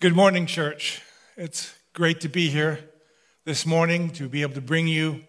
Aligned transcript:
Good 0.00 0.16
morning, 0.16 0.46
church. 0.46 1.02
It's 1.36 1.74
great 1.92 2.22
to 2.22 2.30
be 2.30 2.48
here 2.48 2.78
this 3.44 3.66
morning 3.66 4.08
to 4.12 4.30
be 4.30 4.40
able 4.40 4.54
to 4.54 4.62
bring 4.62 4.88
you 4.88 5.20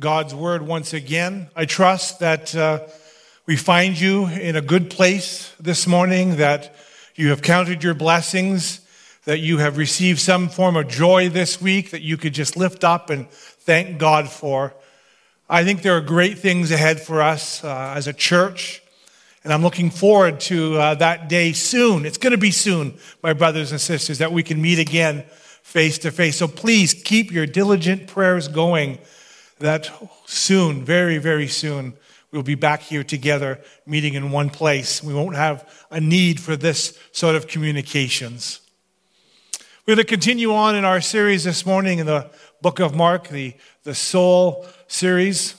God's 0.00 0.34
word 0.34 0.62
once 0.62 0.92
again. 0.92 1.48
I 1.54 1.64
trust 1.64 2.18
that 2.18 2.52
uh, 2.56 2.88
we 3.46 3.54
find 3.54 3.96
you 3.96 4.26
in 4.26 4.56
a 4.56 4.60
good 4.60 4.90
place 4.90 5.54
this 5.60 5.86
morning, 5.86 6.38
that 6.38 6.74
you 7.14 7.28
have 7.28 7.40
counted 7.40 7.84
your 7.84 7.94
blessings, 7.94 8.80
that 9.26 9.38
you 9.38 9.58
have 9.58 9.76
received 9.76 10.18
some 10.18 10.48
form 10.48 10.74
of 10.74 10.88
joy 10.88 11.28
this 11.28 11.62
week 11.62 11.92
that 11.92 12.02
you 12.02 12.16
could 12.16 12.34
just 12.34 12.56
lift 12.56 12.82
up 12.82 13.10
and 13.10 13.30
thank 13.30 13.96
God 13.96 14.28
for. 14.28 14.74
I 15.48 15.62
think 15.62 15.82
there 15.82 15.96
are 15.96 16.00
great 16.00 16.40
things 16.40 16.72
ahead 16.72 17.00
for 17.00 17.22
us 17.22 17.62
uh, 17.62 17.94
as 17.96 18.08
a 18.08 18.12
church. 18.12 18.82
And 19.46 19.52
I'm 19.52 19.62
looking 19.62 19.90
forward 19.90 20.40
to 20.40 20.74
uh, 20.74 20.94
that 20.96 21.28
day 21.28 21.52
soon. 21.52 22.04
It's 22.04 22.18
going 22.18 22.32
to 22.32 22.36
be 22.36 22.50
soon, 22.50 22.98
my 23.22 23.32
brothers 23.32 23.70
and 23.70 23.80
sisters, 23.80 24.18
that 24.18 24.32
we 24.32 24.42
can 24.42 24.60
meet 24.60 24.80
again 24.80 25.22
face 25.62 25.98
to 25.98 26.10
face. 26.10 26.38
So 26.38 26.48
please 26.48 26.92
keep 26.92 27.30
your 27.30 27.46
diligent 27.46 28.08
prayers 28.08 28.48
going 28.48 28.98
that 29.60 29.88
soon, 30.24 30.84
very, 30.84 31.18
very 31.18 31.46
soon, 31.46 31.94
we'll 32.32 32.42
be 32.42 32.56
back 32.56 32.82
here 32.82 33.04
together 33.04 33.60
meeting 33.86 34.14
in 34.14 34.32
one 34.32 34.50
place. 34.50 35.00
We 35.00 35.14
won't 35.14 35.36
have 35.36 35.72
a 35.92 36.00
need 36.00 36.40
for 36.40 36.56
this 36.56 36.98
sort 37.12 37.36
of 37.36 37.46
communications. 37.46 38.60
We're 39.86 39.94
going 39.94 40.04
to 40.04 40.10
continue 40.10 40.52
on 40.54 40.74
in 40.74 40.84
our 40.84 41.00
series 41.00 41.44
this 41.44 41.64
morning 41.64 42.00
in 42.00 42.06
the 42.06 42.28
book 42.62 42.80
of 42.80 42.96
Mark, 42.96 43.28
the, 43.28 43.54
the 43.84 43.94
soul 43.94 44.66
series. 44.88 45.54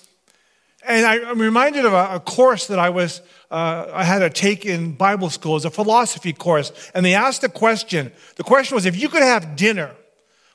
And 0.85 1.05
I, 1.05 1.15
am 1.15 1.39
reminded 1.39 1.85
of 1.85 1.93
a, 1.93 2.15
a 2.15 2.19
course 2.19 2.67
that 2.67 2.79
I 2.79 2.89
was 2.89 3.21
uh, 3.49 3.89
I 3.93 4.03
had 4.03 4.19
to 4.19 4.29
take 4.29 4.65
in 4.65 4.93
Bible 4.93 5.29
school 5.29 5.55
as 5.55 5.65
a 5.65 5.69
philosophy 5.69 6.33
course, 6.33 6.71
and 6.93 7.05
they 7.05 7.13
asked 7.13 7.43
a 7.43 7.49
question. 7.49 8.11
The 8.35 8.43
question 8.43 8.75
was 8.75 8.85
if 8.85 8.99
you 8.99 9.09
could 9.09 9.23
have 9.23 9.55
dinner 9.55 9.91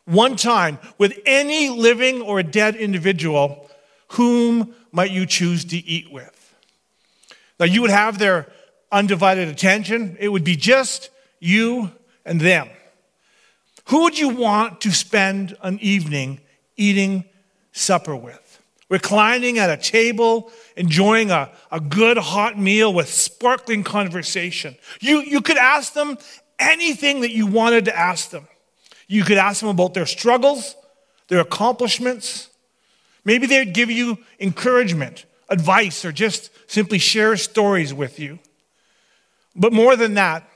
one 0.05 0.37
time 0.37 0.79
with 0.99 1.19
any 1.25 1.69
living 1.71 2.21
or 2.21 2.43
dead 2.43 2.77
individual, 2.77 3.71
whom 4.09 4.75
might 4.91 5.11
you 5.11 5.27
choose 5.27 5.65
to 5.67 5.77
eat 5.77 6.13
with? 6.13 6.55
Now, 7.59 7.67
you 7.67 7.81
would 7.81 7.91
have 7.91 8.19
their 8.19 8.53
undivided 8.91 9.49
attention, 9.49 10.17
it 10.21 10.29
would 10.29 10.45
be 10.45 10.57
just 10.57 11.11
you 11.41 11.91
and 12.25 12.41
them. 12.41 12.69
Who 13.87 14.03
would 14.03 14.19
you 14.19 14.29
want 14.29 14.81
to 14.83 14.91
spend 14.91 15.57
an 15.63 15.79
evening 15.81 16.41
eating 16.77 17.25
supper 17.73 18.15
with? 18.15 18.42
Reclining 18.93 19.59
at 19.59 19.71
a 19.71 19.77
table, 19.79 20.53
enjoying 20.77 21.31
a, 21.31 21.51
a 21.71 21.81
good 21.81 22.19
hot 22.19 22.59
meal 22.59 22.93
with 22.93 23.09
sparkling 23.09 23.83
conversation. 23.83 24.77
You, 25.01 25.23
you 25.23 25.41
could 25.41 25.57
ask 25.57 25.95
them 25.95 26.19
anything 26.59 27.23
that 27.23 27.31
you 27.31 27.47
wanted 27.47 27.87
to 27.87 27.99
ask 27.99 28.29
them. 28.29 28.47
You 29.09 29.25
could 29.25 29.39
ask 29.39 29.61
them 29.61 29.71
about 29.71 29.95
their 29.95 30.05
struggles, 30.05 30.77
their 31.29 31.41
accomplishments. 31.41 32.51
Maybe 33.25 33.47
they'd 33.47 33.73
give 33.73 33.91
you 33.91 34.19
encouragement, 34.39 35.25
advice, 35.49 36.05
or 36.05 36.13
just 36.13 36.51
simply 36.71 36.99
share 36.99 37.39
stories 37.39 37.95
with 37.95 38.21
you. 38.21 38.41
But 39.57 39.73
more 39.73 39.97
than 39.97 40.15
that, 40.15 40.47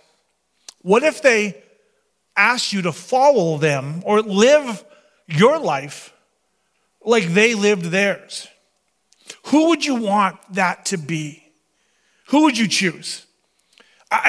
what 0.83 1.03
if 1.03 1.23
they 1.23 1.57
asked 2.37 2.75
you 2.75 2.83
to 2.83 2.92
follow 2.92 3.57
them 3.57 4.03
or 4.05 4.20
live 4.20 4.84
your 5.27 5.59
life 5.59 6.12
like 7.06 7.24
they 7.28 7.54
lived 7.54 7.86
theirs. 7.86 8.48
Who 9.46 9.68
would 9.68 9.86
you 9.86 9.94
want 9.94 10.36
that 10.52 10.84
to 10.86 10.98
be? 10.98 11.42
Who 12.28 12.42
would 12.42 12.58
you 12.58 12.68
choose? 12.68 13.24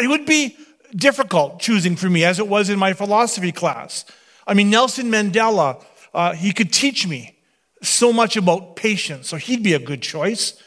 It 0.02 0.08
would 0.08 0.26
be 0.26 0.56
difficult 0.96 1.60
choosing 1.60 1.96
for 1.96 2.10
me, 2.10 2.24
as 2.24 2.40
it 2.40 2.48
was 2.48 2.70
in 2.70 2.80
my 2.80 2.94
philosophy 2.94 3.52
class. 3.52 4.06
I 4.46 4.54
mean, 4.54 4.70
Nelson 4.70 5.12
Mandela, 5.12 5.84
uh, 6.14 6.34
he 6.34 6.54
could 6.54 6.72
teach 6.72 7.08
me 7.08 7.36
so 7.82 8.14
much 8.14 8.38
about 8.38 8.76
patience, 8.76 9.28
so 9.28 9.38
he'd 9.38 9.64
be 9.64 9.74
a 9.74 9.80
good 9.80 10.02
choice. 10.02 10.62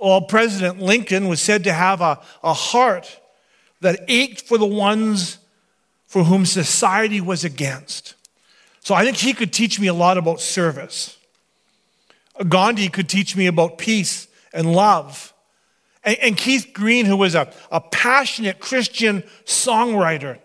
Well, 0.00 0.22
President 0.22 0.80
Lincoln 0.80 1.28
was 1.28 1.40
said 1.40 1.64
to 1.64 1.72
have 1.72 2.00
a, 2.00 2.20
a 2.42 2.54
heart 2.54 3.20
that 3.80 4.00
ached 4.08 4.42
for 4.42 4.58
the 4.58 4.66
ones 4.66 5.38
for 6.06 6.24
whom 6.24 6.44
society 6.44 7.20
was 7.20 7.44
against. 7.44 8.14
So 8.80 8.94
I 8.94 9.04
think 9.04 9.18
he 9.18 9.34
could 9.34 9.52
teach 9.52 9.78
me 9.78 9.86
a 9.86 9.94
lot 9.94 10.18
about 10.18 10.40
service. 10.40 11.16
Gandhi 12.48 12.88
could 12.88 13.08
teach 13.08 13.36
me 13.36 13.46
about 13.46 13.78
peace 13.78 14.28
and 14.52 14.72
love. 14.72 15.32
And, 16.02 16.18
and 16.18 16.36
Keith 16.36 16.70
Green, 16.72 17.06
who 17.06 17.16
was 17.16 17.34
a, 17.34 17.52
a 17.70 17.80
passionate 17.80 18.60
Christian 18.60 19.22
songwriter, 19.44 20.38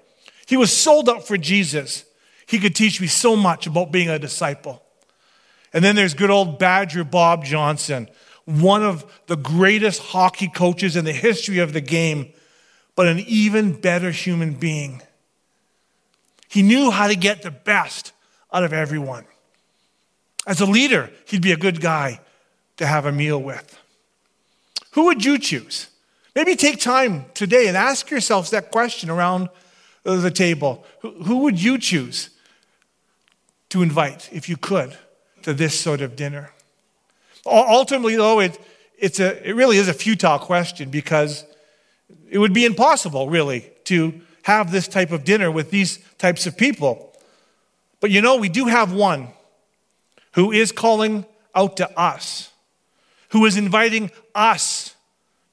he 0.45 0.57
was 0.57 0.71
sold 0.71 1.09
up 1.09 1.23
for 1.23 1.37
Jesus. 1.37 2.05
He 2.45 2.59
could 2.59 2.75
teach 2.75 3.01
me 3.01 3.07
so 3.07 3.35
much 3.35 3.65
about 3.67 3.91
being 3.91 4.09
a 4.09 4.19
disciple. 4.19 4.83
And 5.73 5.83
then 5.83 5.95
there's 5.95 6.13
good 6.13 6.29
old 6.29 6.59
Badger 6.59 7.03
Bob 7.03 7.43
Johnson, 7.43 8.09
one 8.45 8.83
of 8.83 9.21
the 9.27 9.35
greatest 9.35 10.01
hockey 10.01 10.47
coaches 10.47 10.95
in 10.95 11.03
the 11.05 11.13
history 11.13 11.59
of 11.59 11.73
the 11.73 11.81
game, 11.81 12.31
but 12.95 13.07
an 13.07 13.19
even 13.19 13.79
better 13.79 14.11
human 14.11 14.53
being. 14.53 15.01
He 16.47 16.61
knew 16.61 16.91
how 16.91 17.07
to 17.07 17.15
get 17.15 17.41
the 17.41 17.51
best 17.51 18.13
out 18.53 18.63
of 18.63 18.71
everyone. 18.71 19.25
As 20.45 20.61
a 20.61 20.65
leader, 20.65 21.09
he'd 21.25 21.41
be 21.41 21.51
a 21.51 21.57
good 21.57 21.81
guy 21.81 22.19
to 22.77 22.85
have 22.85 23.05
a 23.05 23.11
meal 23.11 23.41
with. 23.41 23.79
Who 24.91 25.05
would 25.05 25.25
you 25.25 25.37
choose? 25.37 25.87
Maybe 26.35 26.55
take 26.55 26.79
time 26.79 27.25
today 27.33 27.67
and 27.67 27.77
ask 27.77 28.09
yourselves 28.09 28.49
that 28.51 28.71
question 28.71 29.09
around 29.09 29.49
the 30.03 30.31
table. 30.31 30.85
Who 31.01 31.39
would 31.39 31.61
you 31.61 31.77
choose 31.77 32.29
to 33.69 33.81
invite, 33.81 34.29
if 34.31 34.47
you 34.47 34.57
could, 34.57 34.97
to 35.41 35.53
this 35.53 35.79
sort 35.79 36.01
of 36.01 36.15
dinner? 36.15 36.51
Ultimately, 37.45 38.15
though, 38.15 38.39
it, 38.39 38.59
it's 38.97 39.19
a, 39.19 39.47
it 39.47 39.53
really 39.53 39.77
is 39.77 39.87
a 39.87 39.93
futile 39.93 40.39
question 40.39 40.89
because 40.89 41.45
it 42.29 42.37
would 42.37 42.53
be 42.53 42.65
impossible, 42.65 43.29
really, 43.29 43.71
to 43.85 44.21
have 44.43 44.71
this 44.71 44.87
type 44.87 45.11
of 45.11 45.23
dinner 45.23 45.49
with 45.49 45.71
these 45.71 45.99
types 46.17 46.45
of 46.45 46.57
people. 46.57 47.13
But 47.99 48.11
you 48.11 48.21
know, 48.21 48.35
we 48.35 48.49
do 48.49 48.65
have 48.65 48.93
one 48.93 49.29
who 50.35 50.51
is 50.51 50.71
calling 50.71 51.25
out 51.55 51.77
to 51.77 51.99
us, 51.99 52.51
who 53.29 53.45
is 53.45 53.57
inviting 53.57 54.11
us 54.35 54.95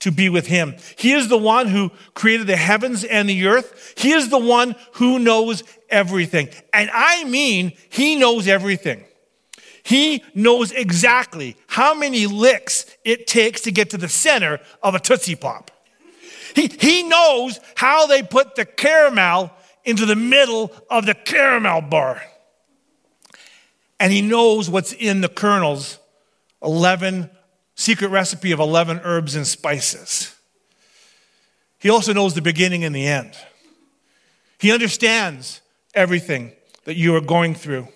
to 0.01 0.11
be 0.11 0.29
with 0.29 0.49
him. 0.49 0.75
He 0.97 1.13
is 1.13 1.29
the 1.29 1.39
one 1.39 1.69
who 1.69 1.93
created 2.15 2.49
the 2.49 2.57
heavens 2.57 3.05
and 3.05 3.29
the 3.29 3.47
earth. 3.47 3.95
He 3.97 4.11
is 4.11 4.29
the 4.29 4.39
one 4.39 4.75
who 4.95 5.21
knows 5.21 5.63
everything. 5.89 6.49
And 6.73 6.91
I 6.93 7.23
mean, 7.25 7.73
he 7.89 8.17
knows 8.17 8.49
everything. 8.49 9.05
He 9.85 10.25
knows 10.35 10.73
exactly 10.73 11.57
how 11.69 11.95
many 11.95 12.27
licks 12.27 12.87
it 13.05 13.27
takes 13.29 13.63
to 13.63 13.73
get 13.73 13.91
to 13.91 13.97
the 13.97 14.09
center 14.09 14.61
of 14.83 14.95
a 14.95 15.01
Tootsie 15.01 15.37
Pop. 15.37 15.71
He, 16.55 16.67
he 16.67 17.05
knows 17.05 17.61
how 17.77 18.07
they 18.07 18.23
put 18.23 18.57
the 18.57 18.65
caramel 18.65 19.53
into 19.85 20.07
the 20.07 20.17
middle 20.17 20.73
of 20.91 21.07
the 21.07 21.15
Caramilk 21.15 21.91
bar 21.91 22.23
and 24.03 24.13
he 24.13 24.21
knows 24.21 24.69
what's 24.69 24.93
in 24.93 25.21
the 25.21 25.29
Colonel's 25.29 25.97
11 26.61 27.31
secret 27.77 28.09
recipe 28.09 28.51
of 28.51 28.59
11 28.59 29.01
herbs 29.05 29.37
and 29.37 29.47
spices. 29.47 30.35
He 31.79 31.89
also 31.89 32.13
knows 32.13 32.35
the 32.35 32.43
beginning 32.43 32.83
and 32.83 32.93
the 32.93 33.07
end. 33.07 33.33
He 34.59 34.73
understands 34.73 35.61
everything 35.95 36.51
that 36.83 36.97
you 36.97 37.15
are 37.15 37.21
going 37.21 37.55
through. 37.55 37.87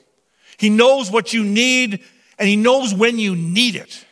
He 0.58 0.70
knows 0.70 1.10
what 1.10 1.32
you 1.32 1.42
need 1.42 2.04
and 2.38 2.48
he 2.48 2.54
knows 2.54 2.94
when 2.94 3.18
you 3.18 3.34
need 3.34 3.74
it. 3.74 4.06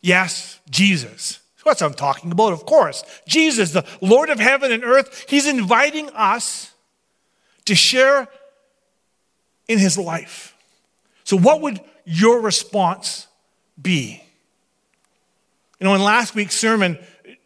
Yes, 0.00 0.58
Jesus. 0.70 1.38
That's 1.64 1.82
what 1.82 1.88
I'm 1.88 1.94
talking 1.94 2.32
about, 2.32 2.52
of 2.52 2.66
course. 2.66 3.04
Jesus, 3.28 3.70
the 3.70 3.86
Lord 4.00 4.28
of 4.28 4.40
heaven 4.40 4.72
and 4.72 4.82
earth, 4.82 5.26
he's 5.28 5.46
inviting 5.46 6.10
us 6.16 6.72
to 7.66 7.76
share 7.76 8.26
in 9.68 9.78
his 9.78 9.96
life. 9.96 10.49
So, 11.30 11.36
what 11.36 11.60
would 11.60 11.80
your 12.04 12.40
response 12.40 13.28
be? 13.80 14.20
You 15.78 15.84
know, 15.84 15.94
in 15.94 16.02
last 16.02 16.34
week's 16.34 16.56
sermon, 16.56 16.98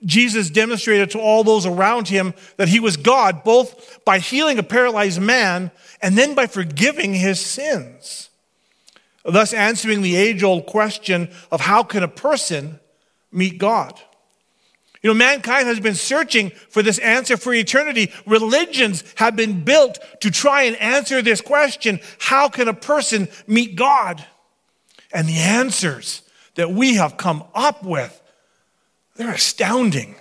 Jesus 0.07 0.49
demonstrated 0.49 1.11
to 1.11 1.21
all 1.21 1.45
those 1.45 1.67
around 1.67 2.09
him 2.09 2.33
that 2.57 2.69
he 2.69 2.81
was 2.81 2.97
God, 2.97 3.45
both 3.45 4.03
by 4.07 4.21
healing 4.21 4.59
a 4.59 4.63
paralyzed 4.63 5.21
man 5.21 5.71
and 6.01 6.17
then 6.17 6.35
by 6.35 6.47
forgiving 6.47 7.13
his 7.13 7.39
sins. 7.39 8.31
Thus, 9.23 9.53
answering 9.53 10.01
the 10.01 10.17
age 10.17 10.43
old 10.43 10.65
question 10.65 11.29
of 11.53 11.61
how 11.61 11.83
can 11.83 12.03
a 12.03 12.09
person 12.09 12.81
meet 13.31 13.59
God? 13.59 14.01
You 15.05 15.11
know, 15.11 15.15
mankind 15.15 15.69
has 15.69 15.81
been 15.81 15.97
searching 15.97 16.49
for 16.71 16.83
this 16.83 16.99
answer 16.99 17.37
for 17.37 17.53
eternity. 17.53 18.11
Religions 18.25 19.05
have 19.17 19.37
been 19.37 19.63
built 19.63 19.99
to 20.23 20.31
try 20.31 20.63
and 20.63 20.77
answer 20.77 21.21
this 21.21 21.43
question 21.43 22.01
how 22.19 22.49
can 22.49 22.69
a 22.69 22.73
person 22.75 23.29
meet 23.47 23.77
God? 23.77 24.25
And 25.13 25.29
the 25.29 25.37
answers 25.37 26.23
that 26.55 26.71
we 26.71 26.95
have 26.95 27.19
come 27.19 27.45
up 27.55 27.85
with, 27.85 28.19
they're 29.17 29.35
astounding. 29.35 30.15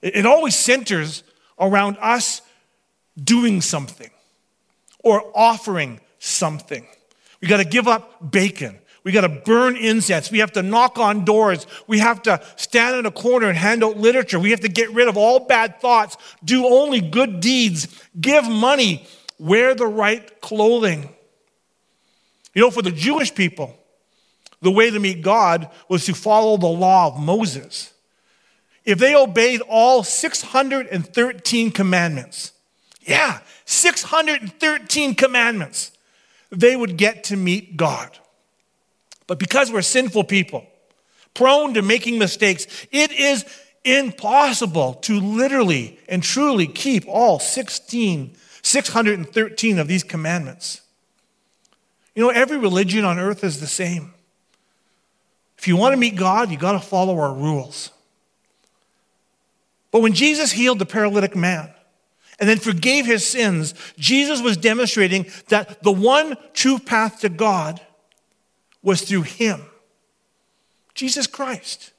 It, 0.00 0.24
always 0.24 0.56
centers 0.56 1.22
around 1.60 1.98
us 2.00 2.40
doing 3.22 3.60
something. 3.60 4.10
or 5.00 5.22
offering 5.34 6.00
something. 6.18 6.86
We 7.42 7.48
got 7.48 7.58
to 7.58 7.64
give 7.64 7.86
up 7.86 8.32
bacon. 8.32 8.78
We 9.08 9.12
got 9.12 9.22
to 9.22 9.30
burn 9.30 9.78
incense. 9.78 10.30
We 10.30 10.40
have 10.40 10.52
to 10.52 10.62
knock 10.62 10.98
on 10.98 11.24
doors. 11.24 11.66
We 11.86 11.98
have 12.00 12.20
to 12.24 12.42
stand 12.56 12.94
in 12.96 13.06
a 13.06 13.10
corner 13.10 13.48
and 13.48 13.56
hand 13.56 13.82
out 13.82 13.96
literature. 13.96 14.38
We 14.38 14.50
have 14.50 14.60
to 14.60 14.68
get 14.68 14.92
rid 14.92 15.08
of 15.08 15.16
all 15.16 15.46
bad 15.46 15.80
thoughts, 15.80 16.18
do 16.44 16.66
only 16.66 17.00
good 17.00 17.40
deeds, 17.40 17.88
give 18.20 18.46
money, 18.46 19.08
wear 19.38 19.74
the 19.74 19.86
right 19.86 20.42
clothing. 20.42 21.08
You 22.52 22.60
know, 22.60 22.70
for 22.70 22.82
the 22.82 22.90
Jewish 22.90 23.34
people, 23.34 23.74
the 24.60 24.70
way 24.70 24.90
to 24.90 25.00
meet 25.00 25.22
God 25.22 25.70
was 25.88 26.04
to 26.04 26.12
follow 26.12 26.58
the 26.58 26.66
law 26.66 27.06
of 27.06 27.18
Moses. 27.18 27.94
If 28.84 28.98
they 28.98 29.14
obeyed 29.14 29.62
all 29.62 30.02
613 30.02 31.70
commandments, 31.70 32.52
yeah, 33.00 33.38
613 33.64 35.14
commandments, 35.14 35.92
they 36.50 36.76
would 36.76 36.98
get 36.98 37.24
to 37.24 37.38
meet 37.38 37.78
God. 37.78 38.18
But 39.28 39.38
because 39.38 39.70
we're 39.70 39.82
sinful 39.82 40.24
people, 40.24 40.66
prone 41.34 41.74
to 41.74 41.82
making 41.82 42.18
mistakes, 42.18 42.66
it 42.90 43.12
is 43.12 43.44
impossible 43.84 44.94
to 44.94 45.20
literally 45.20 46.00
and 46.08 46.20
truly 46.22 46.66
keep 46.66 47.04
all 47.06 47.38
16, 47.38 48.34
613 48.62 49.78
of 49.78 49.86
these 49.86 50.02
commandments. 50.02 50.80
You 52.16 52.24
know, 52.24 52.30
every 52.30 52.56
religion 52.56 53.04
on 53.04 53.18
earth 53.20 53.44
is 53.44 53.60
the 53.60 53.68
same. 53.68 54.12
If 55.58 55.68
you 55.68 55.76
want 55.76 55.92
to 55.92 55.96
meet 55.98 56.16
God, 56.16 56.50
you 56.50 56.56
got 56.56 56.72
to 56.72 56.80
follow 56.80 57.18
our 57.18 57.32
rules. 57.32 57.90
But 59.90 60.02
when 60.02 60.14
Jesus 60.14 60.52
healed 60.52 60.78
the 60.78 60.86
paralytic 60.86 61.36
man 61.36 61.70
and 62.40 62.48
then 62.48 62.58
forgave 62.58 63.06
his 63.06 63.26
sins, 63.26 63.74
Jesus 63.98 64.40
was 64.40 64.56
demonstrating 64.56 65.26
that 65.48 65.82
the 65.82 65.92
one 65.92 66.36
true 66.54 66.78
path 66.78 67.20
to 67.20 67.28
God 67.28 67.80
was 68.82 69.02
through 69.02 69.22
him, 69.22 69.62
Jesus 70.94 71.26
Christ, 71.26 71.92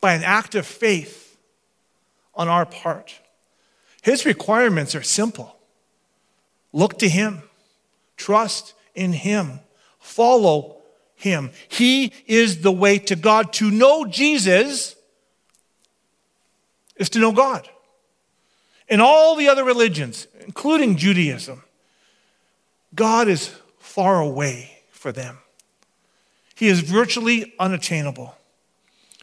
by 0.00 0.14
an 0.14 0.22
act 0.22 0.54
of 0.54 0.66
faith 0.66 1.36
on 2.34 2.48
our 2.48 2.66
part. 2.66 3.20
His 4.02 4.26
requirements 4.26 4.94
are 4.94 5.02
simple 5.02 5.56
look 6.72 6.98
to 6.98 7.08
him, 7.08 7.42
trust 8.16 8.74
in 8.94 9.12
him, 9.12 9.60
follow 9.98 10.76
him. 11.14 11.50
He 11.68 12.12
is 12.26 12.62
the 12.62 12.72
way 12.72 12.98
to 12.98 13.16
God. 13.16 13.52
To 13.54 13.70
know 13.70 14.04
Jesus 14.04 14.96
is 16.96 17.08
to 17.10 17.18
know 17.18 17.32
God. 17.32 17.68
In 18.88 19.00
all 19.00 19.36
the 19.36 19.48
other 19.48 19.64
religions, 19.64 20.26
including 20.40 20.96
Judaism, 20.96 21.62
God 22.94 23.28
is 23.28 23.48
far 23.78 24.20
away 24.20 24.82
for 24.90 25.12
them. 25.12 25.38
He 26.54 26.68
is 26.68 26.80
virtually 26.80 27.52
unattainable. 27.58 28.34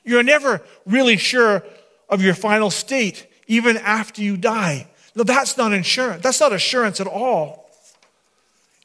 You're 0.04 0.24
never 0.24 0.62
really 0.86 1.18
sure 1.18 1.64
of 2.10 2.22
your 2.22 2.34
final 2.34 2.70
state, 2.70 3.28
even 3.48 3.78
after 3.78 4.22
you 4.22 4.38
die. 4.38 4.88
No, 5.16 5.24
that's 5.24 5.58
not 5.58 5.74
insurance. 5.74 6.24
That's 6.24 6.40
not 6.40 6.54
assurance 6.54 7.00
at 7.00 7.08
all. 7.08 7.70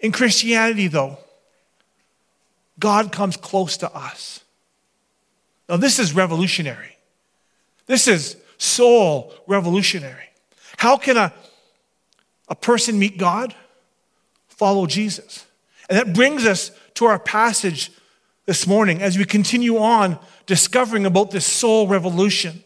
In 0.00 0.12
Christianity, 0.12 0.88
though, 0.88 1.19
God 2.78 3.12
comes 3.12 3.37
close 3.37 3.76
to 3.78 3.93
us. 3.93 4.40
Now, 5.69 5.76
this 5.76 5.98
is 5.98 6.14
revolutionary. 6.14 6.96
This 7.87 8.06
is 8.06 8.37
soul 8.58 9.32
revolutionary. 9.46 10.28
How 10.76 10.96
can 10.96 11.16
a, 11.16 11.32
a 12.48 12.54
person 12.54 12.98
meet 12.98 13.19
God? 13.19 13.54
Follow 14.48 14.87
Jesus. 14.87 15.46
And 15.88 15.98
that 15.98 16.12
brings 16.12 16.44
us 16.44 16.70
to 16.94 17.06
our 17.06 17.19
passage 17.19 17.90
this 18.46 18.64
morning 18.64 19.02
as 19.02 19.19
we 19.19 19.25
continue 19.25 19.76
on 19.78 20.19
discovering 20.46 21.04
about 21.04 21.32
this 21.32 21.44
soul 21.44 21.88
revolution. 21.88 22.62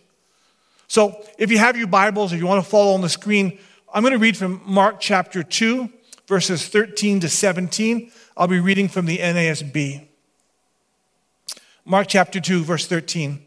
So, 0.88 1.24
if 1.38 1.50
you 1.50 1.58
have 1.58 1.76
your 1.76 1.86
Bibles, 1.86 2.32
if 2.32 2.38
you 2.38 2.46
want 2.46 2.62
to 2.62 2.70
follow 2.70 2.92
on 2.92 3.00
the 3.00 3.08
screen, 3.08 3.58
I'm 3.92 4.02
going 4.02 4.12
to 4.12 4.18
read 4.18 4.36
from 4.36 4.60
Mark 4.66 5.00
chapter 5.00 5.42
2, 5.42 5.88
verses 6.26 6.68
13 6.68 7.20
to 7.20 7.28
17. 7.28 8.12
I'll 8.36 8.46
be 8.46 8.60
reading 8.60 8.88
from 8.88 9.06
the 9.06 9.18
NASB. 9.18 10.06
Mark 11.84 12.08
chapter 12.08 12.40
2, 12.40 12.62
verse 12.62 12.86
13. 12.86 13.44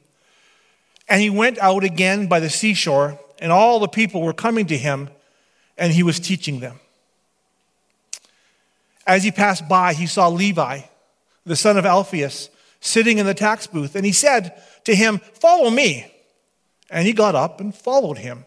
And 1.07 1.21
he 1.21 1.29
went 1.29 1.59
out 1.59 1.83
again 1.83 2.27
by 2.27 2.39
the 2.39 2.49
seashore, 2.49 3.19
and 3.39 3.51
all 3.51 3.79
the 3.79 3.87
people 3.87 4.21
were 4.21 4.33
coming 4.33 4.65
to 4.67 4.77
him, 4.77 5.09
and 5.77 5.93
he 5.93 6.01
was 6.01 6.19
teaching 6.19 6.61
them. 6.61 6.79
As 9.05 9.23
he 9.23 9.31
passed 9.31 9.67
by, 9.67 9.93
he 9.93 10.07
saw 10.07 10.29
Levi 10.29 10.81
the 11.45 11.55
son 11.55 11.77
of 11.77 11.85
Alphaeus, 11.85 12.49
sitting 12.79 13.17
in 13.17 13.25
the 13.25 13.33
tax 13.33 13.67
booth, 13.67 13.95
and 13.95 14.05
he 14.05 14.11
said 14.11 14.61
to 14.85 14.95
him, 14.95 15.19
Follow 15.19 15.69
me. 15.69 16.09
And 16.89 17.07
he 17.07 17.13
got 17.13 17.35
up 17.35 17.59
and 17.59 17.73
followed 17.73 18.19
him. 18.19 18.45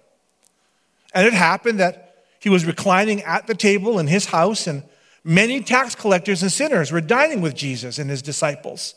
And 1.13 1.27
it 1.27 1.33
happened 1.33 1.81
that 1.81 2.25
he 2.39 2.49
was 2.49 2.65
reclining 2.65 3.23
at 3.23 3.47
the 3.47 3.55
table 3.55 3.99
in 3.99 4.07
his 4.07 4.27
house, 4.27 4.67
and 4.67 4.85
many 5.25 5.61
tax 5.61 5.95
collectors 5.95 6.43
and 6.43 6.53
sinners 6.53 6.93
were 6.93 7.01
dining 7.01 7.41
with 7.41 7.57
Jesus 7.57 7.99
and 7.99 8.09
his 8.09 8.23
disciples, 8.23 8.95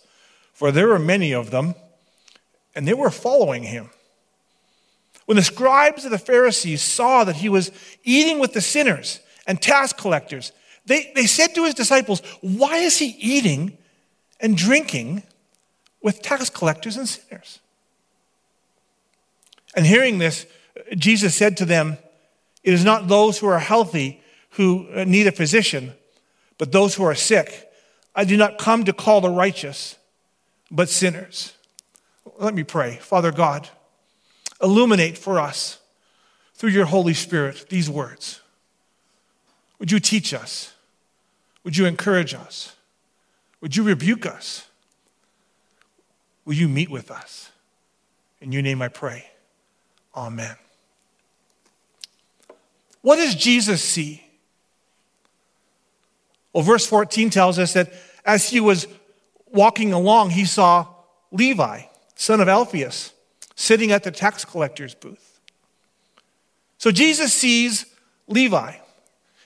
for 0.53 0.71
there 0.71 0.87
were 0.87 0.99
many 0.99 1.33
of 1.33 1.49
them, 1.49 1.73
and 2.75 2.87
they 2.87 2.93
were 2.93 3.09
following 3.09 3.63
him. 3.63 3.89
When 5.25 5.35
the 5.35 5.43
scribes 5.43 6.05
of 6.05 6.11
the 6.11 6.17
Pharisees 6.17 6.81
saw 6.81 7.23
that 7.23 7.37
he 7.37 7.49
was 7.49 7.71
eating 8.03 8.39
with 8.39 8.53
the 8.53 8.61
sinners 8.61 9.19
and 9.47 9.61
tax 9.61 9.93
collectors, 9.93 10.51
they, 10.85 11.11
they 11.15 11.25
said 11.25 11.55
to 11.55 11.65
his 11.65 11.73
disciples, 11.73 12.21
Why 12.41 12.77
is 12.77 12.97
he 12.97 13.15
eating 13.19 13.78
and 14.39 14.57
drinking 14.57 15.23
with 16.01 16.21
tax 16.21 16.49
collectors 16.49 16.97
and 16.97 17.07
sinners. 17.07 17.59
And 19.75 19.85
hearing 19.85 20.17
this, 20.17 20.45
Jesus 20.95 21.35
said 21.35 21.57
to 21.57 21.65
them, 21.65 21.97
It 22.63 22.73
is 22.73 22.83
not 22.83 23.07
those 23.07 23.39
who 23.39 23.47
are 23.47 23.59
healthy 23.59 24.21
who 24.51 24.87
uh, 24.95 25.03
need 25.03 25.27
a 25.27 25.31
physician, 25.31 25.93
but 26.57 26.71
those 26.71 26.95
who 26.95 27.03
are 27.03 27.15
sick. 27.15 27.69
I 28.15 28.25
do 28.25 28.35
not 28.35 28.57
come 28.57 28.83
to 28.85 28.93
call 28.93 29.21
the 29.21 29.29
righteous, 29.29 29.95
but 30.71 30.89
sinners. 30.89 31.53
Let 32.37 32.53
me 32.53 32.63
pray. 32.63 32.97
Father 32.97 33.31
God, 33.31 33.69
illuminate 34.61 35.17
for 35.17 35.39
us 35.39 35.79
through 36.55 36.71
your 36.71 36.85
Holy 36.85 37.13
Spirit 37.13 37.67
these 37.69 37.89
words. 37.89 38.41
Would 39.79 39.91
you 39.91 39.99
teach 39.99 40.33
us? 40.33 40.73
Would 41.63 41.77
you 41.77 41.85
encourage 41.85 42.33
us? 42.33 42.75
Would 43.61 43.75
you 43.75 43.83
rebuke 43.83 44.25
us? 44.25 44.67
Will 46.45 46.55
you 46.55 46.67
meet 46.67 46.89
with 46.89 47.11
us? 47.11 47.51
In 48.41 48.51
your 48.51 48.61
name 48.61 48.81
I 48.81 48.87
pray. 48.87 49.29
Amen. 50.15 50.55
What 53.01 53.17
does 53.17 53.35
Jesus 53.35 53.83
see? 53.83 54.23
Well, 56.53 56.63
verse 56.63 56.85
14 56.85 57.29
tells 57.29 57.59
us 57.59 57.73
that 57.73 57.93
as 58.25 58.49
he 58.49 58.59
was 58.59 58.87
walking 59.51 59.93
along, 59.93 60.31
he 60.31 60.45
saw 60.45 60.87
Levi, 61.31 61.83
son 62.15 62.41
of 62.41 62.47
Alphaeus, 62.47 63.13
sitting 63.55 63.91
at 63.91 64.03
the 64.03 64.11
tax 64.11 64.45
collector's 64.45 64.95
booth. 64.95 65.39
So 66.77 66.91
Jesus 66.91 67.33
sees 67.33 67.85
Levi. 68.27 68.77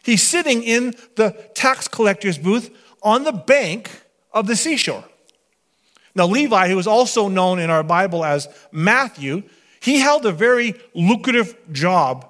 He's 0.04 0.22
sitting 0.22 0.64
in 0.64 0.96
the 1.16 1.32
tax 1.54 1.88
collector's 1.88 2.38
booth 2.38 2.70
on 3.02 3.24
the 3.24 3.32
bank 3.32 4.03
of 4.34 4.48
the 4.48 4.56
seashore. 4.56 5.04
Now, 6.16 6.28
Levi, 6.28 6.70
who 6.70 6.78
is 6.78 6.88
also 6.88 7.28
known 7.28 7.60
in 7.60 7.70
our 7.70 7.84
Bible 7.84 8.24
as 8.24 8.48
Matthew, 8.72 9.44
he 9.80 10.00
held 10.00 10.26
a 10.26 10.32
very 10.32 10.76
lucrative 10.94 11.56
job, 11.72 12.26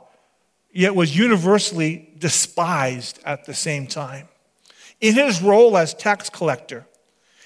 yet 0.72 0.96
was 0.96 1.16
universally 1.18 2.10
despised 2.18 3.20
at 3.26 3.46
the 3.46 3.54
same 3.54 3.88
time. 3.88 4.28
In 5.02 5.16
his 5.16 5.42
role 5.42 5.78
as 5.78 5.94
tax 5.94 6.30
collector, 6.30 6.86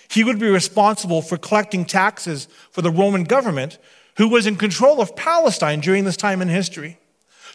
he 0.10 0.24
would 0.24 0.40
be 0.40 0.48
responsible 0.48 1.22
for 1.22 1.38
collecting 1.38 1.86
taxes 1.86 2.48
for 2.72 2.82
the 2.82 2.92
Roman 2.92 3.24
government, 3.24 3.78
who 4.18 4.30
was 4.30 4.48
in 4.48 4.56
control 4.56 5.02
of 5.02 5.16
Palestine 5.16 5.80
during 5.80 6.06
this 6.06 6.18
time 6.18 6.42
in 6.42 6.48
history. 6.48 6.98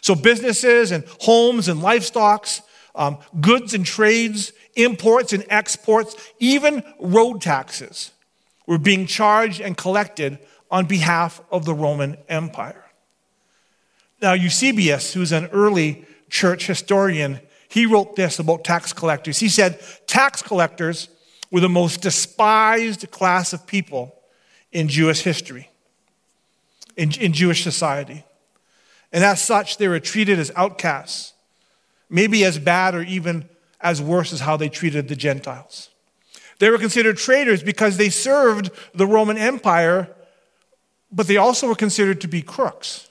So, 0.01 0.13
businesses 0.13 0.91
and 0.91 1.05
homes 1.21 1.69
and 1.69 1.81
livestock, 1.81 2.47
um, 2.95 3.17
goods 3.41 3.73
and 3.73 3.85
trades, 3.85 4.53
imports 4.75 5.33
and 5.33 5.45
exports, 5.49 6.15
even 6.39 6.83
road 6.99 7.41
taxes 7.41 8.11
were 8.67 8.77
being 8.77 9.05
charged 9.05 9.59
and 9.59 9.75
collected 9.75 10.39
on 10.69 10.85
behalf 10.85 11.41
of 11.51 11.65
the 11.65 11.73
Roman 11.73 12.17
Empire. 12.29 12.83
Now, 14.21 14.33
Eusebius, 14.33 15.13
who's 15.13 15.31
an 15.31 15.47
early 15.47 16.05
church 16.29 16.65
historian, 16.67 17.39
he 17.67 17.85
wrote 17.85 18.15
this 18.15 18.39
about 18.39 18.63
tax 18.63 18.93
collectors. 18.93 19.39
He 19.39 19.49
said, 19.49 19.79
Tax 20.07 20.41
collectors 20.41 21.09
were 21.51 21.59
the 21.59 21.69
most 21.69 22.01
despised 22.01 23.09
class 23.11 23.53
of 23.53 23.67
people 23.67 24.15
in 24.71 24.87
Jewish 24.87 25.21
history, 25.21 25.69
in, 26.95 27.11
in 27.19 27.33
Jewish 27.33 27.63
society. 27.63 28.23
And 29.11 29.23
as 29.23 29.43
such, 29.43 29.77
they 29.77 29.87
were 29.87 29.99
treated 29.99 30.39
as 30.39 30.51
outcasts, 30.55 31.33
maybe 32.13 32.45
as 32.45 32.59
bad 32.59 32.93
or 32.93 33.01
even 33.01 33.49
as 33.81 33.99
worse 33.99 34.31
as 34.31 34.39
how 34.41 34.55
they 34.55 34.69
treated 34.69 35.07
the 35.07 35.15
Gentiles. 35.15 35.89
They 36.59 36.69
were 36.69 36.77
considered 36.77 37.17
traitors 37.17 37.63
because 37.63 37.97
they 37.97 38.09
served 38.09 38.69
the 38.93 39.07
Roman 39.07 39.37
Empire, 39.37 40.07
but 41.11 41.27
they 41.27 41.37
also 41.37 41.67
were 41.67 41.75
considered 41.75 42.21
to 42.21 42.27
be 42.27 42.43
crooks. 42.43 43.09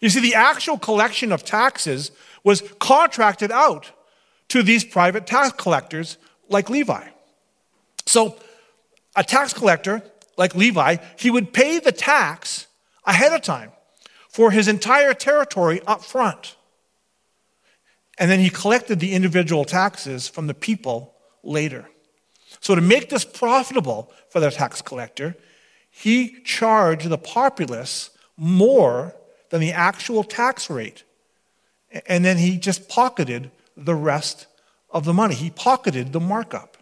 You 0.00 0.08
see, 0.08 0.20
the 0.20 0.34
actual 0.34 0.78
collection 0.78 1.32
of 1.32 1.44
taxes 1.44 2.10
was 2.42 2.62
contracted 2.80 3.52
out 3.52 3.92
to 4.48 4.62
these 4.62 4.84
private 4.84 5.26
tax 5.26 5.52
collectors 5.52 6.16
like 6.48 6.70
Levi. 6.70 7.06
So, 8.06 8.38
a 9.14 9.22
tax 9.22 9.52
collector 9.52 10.02
like 10.38 10.54
Levi, 10.54 10.96
he 11.18 11.30
would 11.30 11.52
pay 11.52 11.78
the 11.78 11.92
tax 11.92 12.68
ahead 13.04 13.34
of 13.34 13.42
time 13.42 13.72
for 14.30 14.50
his 14.50 14.66
entire 14.66 15.12
territory 15.12 15.82
up 15.86 16.02
front. 16.02 16.56
And 18.18 18.30
then 18.30 18.40
he 18.40 18.50
collected 18.50 19.00
the 19.00 19.14
individual 19.14 19.64
taxes 19.64 20.28
from 20.28 20.48
the 20.48 20.54
people 20.54 21.14
later. 21.42 21.88
So, 22.60 22.74
to 22.74 22.80
make 22.80 23.10
this 23.10 23.24
profitable 23.24 24.12
for 24.30 24.40
the 24.40 24.50
tax 24.50 24.82
collector, 24.82 25.36
he 25.90 26.40
charged 26.42 27.08
the 27.08 27.18
populace 27.18 28.10
more 28.36 29.14
than 29.50 29.60
the 29.60 29.72
actual 29.72 30.24
tax 30.24 30.68
rate. 30.68 31.04
And 32.06 32.24
then 32.24 32.38
he 32.38 32.58
just 32.58 32.88
pocketed 32.88 33.50
the 33.76 33.94
rest 33.94 34.46
of 34.90 35.04
the 35.04 35.14
money. 35.14 35.34
He 35.34 35.50
pocketed 35.50 36.12
the 36.12 36.20
markup. 36.20 36.76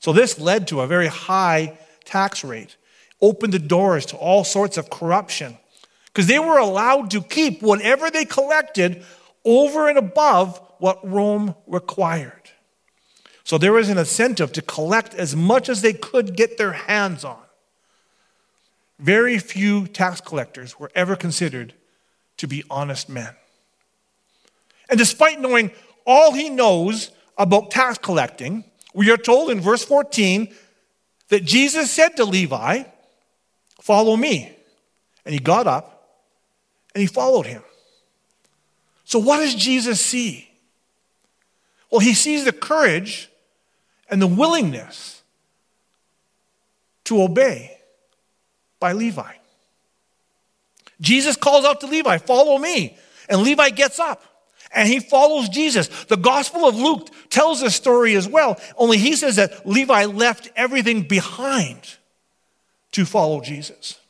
So, 0.00 0.12
this 0.12 0.38
led 0.38 0.66
to 0.68 0.80
a 0.80 0.86
very 0.86 1.08
high 1.08 1.78
tax 2.04 2.42
rate, 2.42 2.76
opened 3.20 3.52
the 3.52 3.58
doors 3.58 4.06
to 4.06 4.16
all 4.16 4.44
sorts 4.44 4.76
of 4.76 4.90
corruption, 4.90 5.58
because 6.06 6.26
they 6.26 6.38
were 6.38 6.58
allowed 6.58 7.10
to 7.10 7.22
keep 7.22 7.62
whatever 7.62 8.10
they 8.10 8.24
collected 8.24 9.04
over 9.46 9.88
and 9.88 9.96
above 9.96 10.60
what 10.78 10.98
Rome 11.08 11.54
required. 11.66 12.50
So 13.44 13.56
there 13.56 13.72
was 13.72 13.88
an 13.88 13.96
incentive 13.96 14.52
to 14.52 14.62
collect 14.62 15.14
as 15.14 15.36
much 15.36 15.68
as 15.68 15.80
they 15.80 15.92
could 15.92 16.36
get 16.36 16.58
their 16.58 16.72
hands 16.72 17.24
on. 17.24 17.38
Very 18.98 19.38
few 19.38 19.86
tax 19.86 20.20
collectors 20.20 20.78
were 20.80 20.90
ever 20.94 21.16
considered 21.16 21.72
to 22.38 22.48
be 22.48 22.64
honest 22.68 23.08
men. 23.08 23.34
And 24.88 24.98
despite 24.98 25.40
knowing 25.40 25.70
all 26.06 26.32
he 26.32 26.48
knows 26.48 27.10
about 27.38 27.70
tax 27.70 27.98
collecting, 27.98 28.64
we 28.94 29.10
are 29.10 29.16
told 29.16 29.50
in 29.50 29.60
verse 29.60 29.84
14 29.84 30.52
that 31.28 31.44
Jesus 31.44 31.90
said 31.90 32.16
to 32.16 32.24
Levi, 32.24 32.84
Follow 33.80 34.16
me. 34.16 34.52
And 35.24 35.32
he 35.32 35.38
got 35.38 35.66
up 35.66 36.18
and 36.94 37.00
he 37.00 37.06
followed 37.06 37.46
him. 37.46 37.62
So, 39.06 39.20
what 39.20 39.38
does 39.38 39.54
Jesus 39.54 40.00
see? 40.00 40.50
Well, 41.90 42.00
he 42.00 42.12
sees 42.12 42.44
the 42.44 42.52
courage 42.52 43.30
and 44.10 44.20
the 44.20 44.26
willingness 44.26 45.22
to 47.04 47.22
obey 47.22 47.78
by 48.80 48.92
Levi. 48.92 49.32
Jesus 51.00 51.36
calls 51.36 51.64
out 51.64 51.80
to 51.80 51.86
Levi, 51.86 52.18
Follow 52.18 52.58
me. 52.58 52.98
And 53.28 53.42
Levi 53.42 53.70
gets 53.70 53.98
up 54.00 54.22
and 54.74 54.88
he 54.88 54.98
follows 54.98 55.48
Jesus. 55.48 55.88
The 56.04 56.16
Gospel 56.16 56.66
of 56.66 56.76
Luke 56.76 57.08
tells 57.30 57.60
this 57.60 57.76
story 57.76 58.16
as 58.16 58.28
well, 58.28 58.60
only 58.76 58.98
he 58.98 59.14
says 59.14 59.36
that 59.36 59.66
Levi 59.66 60.06
left 60.06 60.50
everything 60.56 61.02
behind 61.02 61.96
to 62.92 63.04
follow 63.04 63.40
Jesus. 63.40 64.00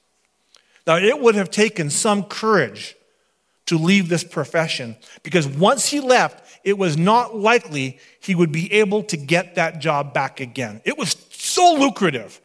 Now, 0.87 0.97
it 0.97 1.21
would 1.21 1.35
have 1.35 1.51
taken 1.51 1.91
some 1.91 2.25
courage 2.25 2.96
to 3.67 3.79
leave 3.79 4.09
this 4.09 4.25
profession 4.25 4.97
because 5.23 5.47
once 5.47 5.87
he 5.87 6.01
left, 6.01 6.45
it 6.65 6.79
was 6.79 6.97
not 6.97 7.37
likely 7.37 7.99
he 8.21 8.35
would 8.35 8.53
be 8.53 8.73
able 8.73 9.03
to 9.05 9.17
get 9.17 9.57
that 9.57 9.81
job 9.81 10.15
back 10.15 10.41
again. 10.41 10.81
It 10.85 10.97
was 10.97 11.17
so 11.31 11.75
lucrative. 11.75 12.41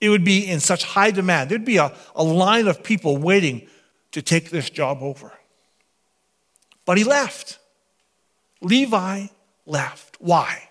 It 0.00 0.10
would 0.10 0.24
be 0.24 0.48
in 0.48 0.60
such 0.60 0.84
high 0.84 1.10
demand. 1.10 1.50
There'd 1.50 1.64
be 1.64 1.78
a, 1.78 1.92
a 2.14 2.22
line 2.22 2.68
of 2.68 2.82
people 2.82 3.16
waiting 3.16 3.68
to 4.12 4.22
take 4.22 4.50
this 4.50 4.70
job 4.70 4.98
over. 5.02 5.32
But 6.84 6.98
he 6.98 7.04
left. 7.04 7.58
Levi 8.60 9.26
left. 9.66 10.16
Why? 10.20 10.68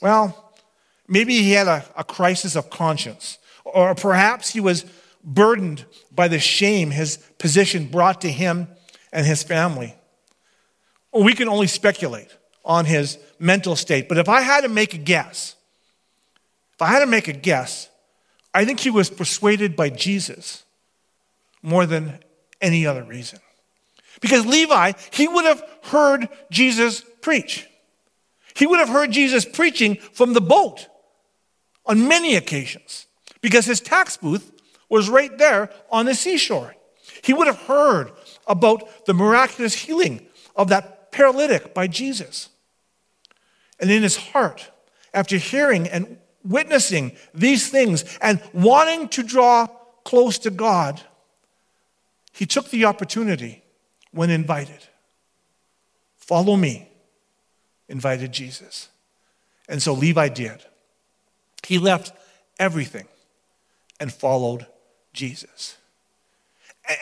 Well, 0.00 0.52
maybe 1.06 1.42
he 1.42 1.52
had 1.52 1.66
a, 1.66 1.84
a 1.96 2.04
crisis 2.04 2.54
of 2.56 2.70
conscience, 2.70 3.38
or 3.64 3.94
perhaps 3.94 4.50
he 4.50 4.60
was 4.60 4.84
burdened 5.24 5.84
by 6.12 6.28
the 6.28 6.38
shame 6.38 6.90
his 6.90 7.18
position 7.38 7.86
brought 7.86 8.20
to 8.22 8.30
him 8.30 8.68
and 9.12 9.26
his 9.26 9.42
family. 9.42 9.94
We 11.12 11.34
can 11.34 11.48
only 11.48 11.66
speculate 11.66 12.36
on 12.64 12.84
his 12.84 13.18
mental 13.38 13.76
state, 13.76 14.08
but 14.08 14.18
if 14.18 14.28
I 14.28 14.42
had 14.42 14.62
to 14.62 14.68
make 14.68 14.94
a 14.94 14.98
guess, 14.98 15.56
if 16.74 16.82
I 16.82 16.88
had 16.88 17.00
to 17.00 17.06
make 17.06 17.28
a 17.28 17.32
guess, 17.32 17.88
I 18.54 18.64
think 18.64 18.80
he 18.80 18.90
was 18.90 19.10
persuaded 19.10 19.74
by 19.74 19.90
Jesus 19.90 20.64
more 21.62 21.86
than 21.86 22.18
any 22.60 22.86
other 22.86 23.02
reason. 23.02 23.40
Because 24.20 24.46
Levi, 24.46 24.92
he 25.12 25.28
would 25.28 25.44
have 25.44 25.62
heard 25.84 26.28
Jesus 26.50 27.04
preach. 27.20 27.66
He 28.54 28.66
would 28.66 28.80
have 28.80 28.88
heard 28.88 29.12
Jesus 29.12 29.44
preaching 29.44 29.96
from 29.96 30.32
the 30.32 30.40
boat 30.40 30.88
on 31.86 32.08
many 32.08 32.34
occasions 32.34 33.06
because 33.40 33.64
his 33.64 33.80
tax 33.80 34.16
booth 34.16 34.52
was 34.88 35.08
right 35.08 35.36
there 35.38 35.70
on 35.90 36.06
the 36.06 36.14
seashore. 36.14 36.74
He 37.22 37.34
would 37.34 37.46
have 37.46 37.62
heard 37.62 38.12
about 38.46 39.06
the 39.06 39.14
miraculous 39.14 39.74
healing 39.74 40.26
of 40.56 40.68
that 40.68 41.12
paralytic 41.12 41.74
by 41.74 41.86
Jesus. 41.86 42.48
And 43.80 43.90
in 43.90 44.02
his 44.02 44.16
heart, 44.16 44.70
after 45.14 45.36
hearing 45.36 45.88
and 45.88 46.18
witnessing 46.44 47.12
these 47.34 47.70
things 47.70 48.04
and 48.20 48.40
wanting 48.52 49.08
to 49.10 49.22
draw 49.22 49.66
close 50.04 50.38
to 50.40 50.50
God, 50.50 51.00
he 52.32 52.46
took 52.46 52.70
the 52.70 52.84
opportunity 52.84 53.62
when 54.12 54.30
invited. 54.30 54.86
Follow 56.16 56.56
me, 56.56 56.88
invited 57.88 58.32
Jesus. 58.32 58.88
And 59.68 59.82
so 59.82 59.92
Levi 59.92 60.28
did. 60.28 60.64
He 61.66 61.78
left 61.78 62.12
everything 62.58 63.06
and 64.00 64.12
followed 64.12 64.66
Jesus. 65.12 65.76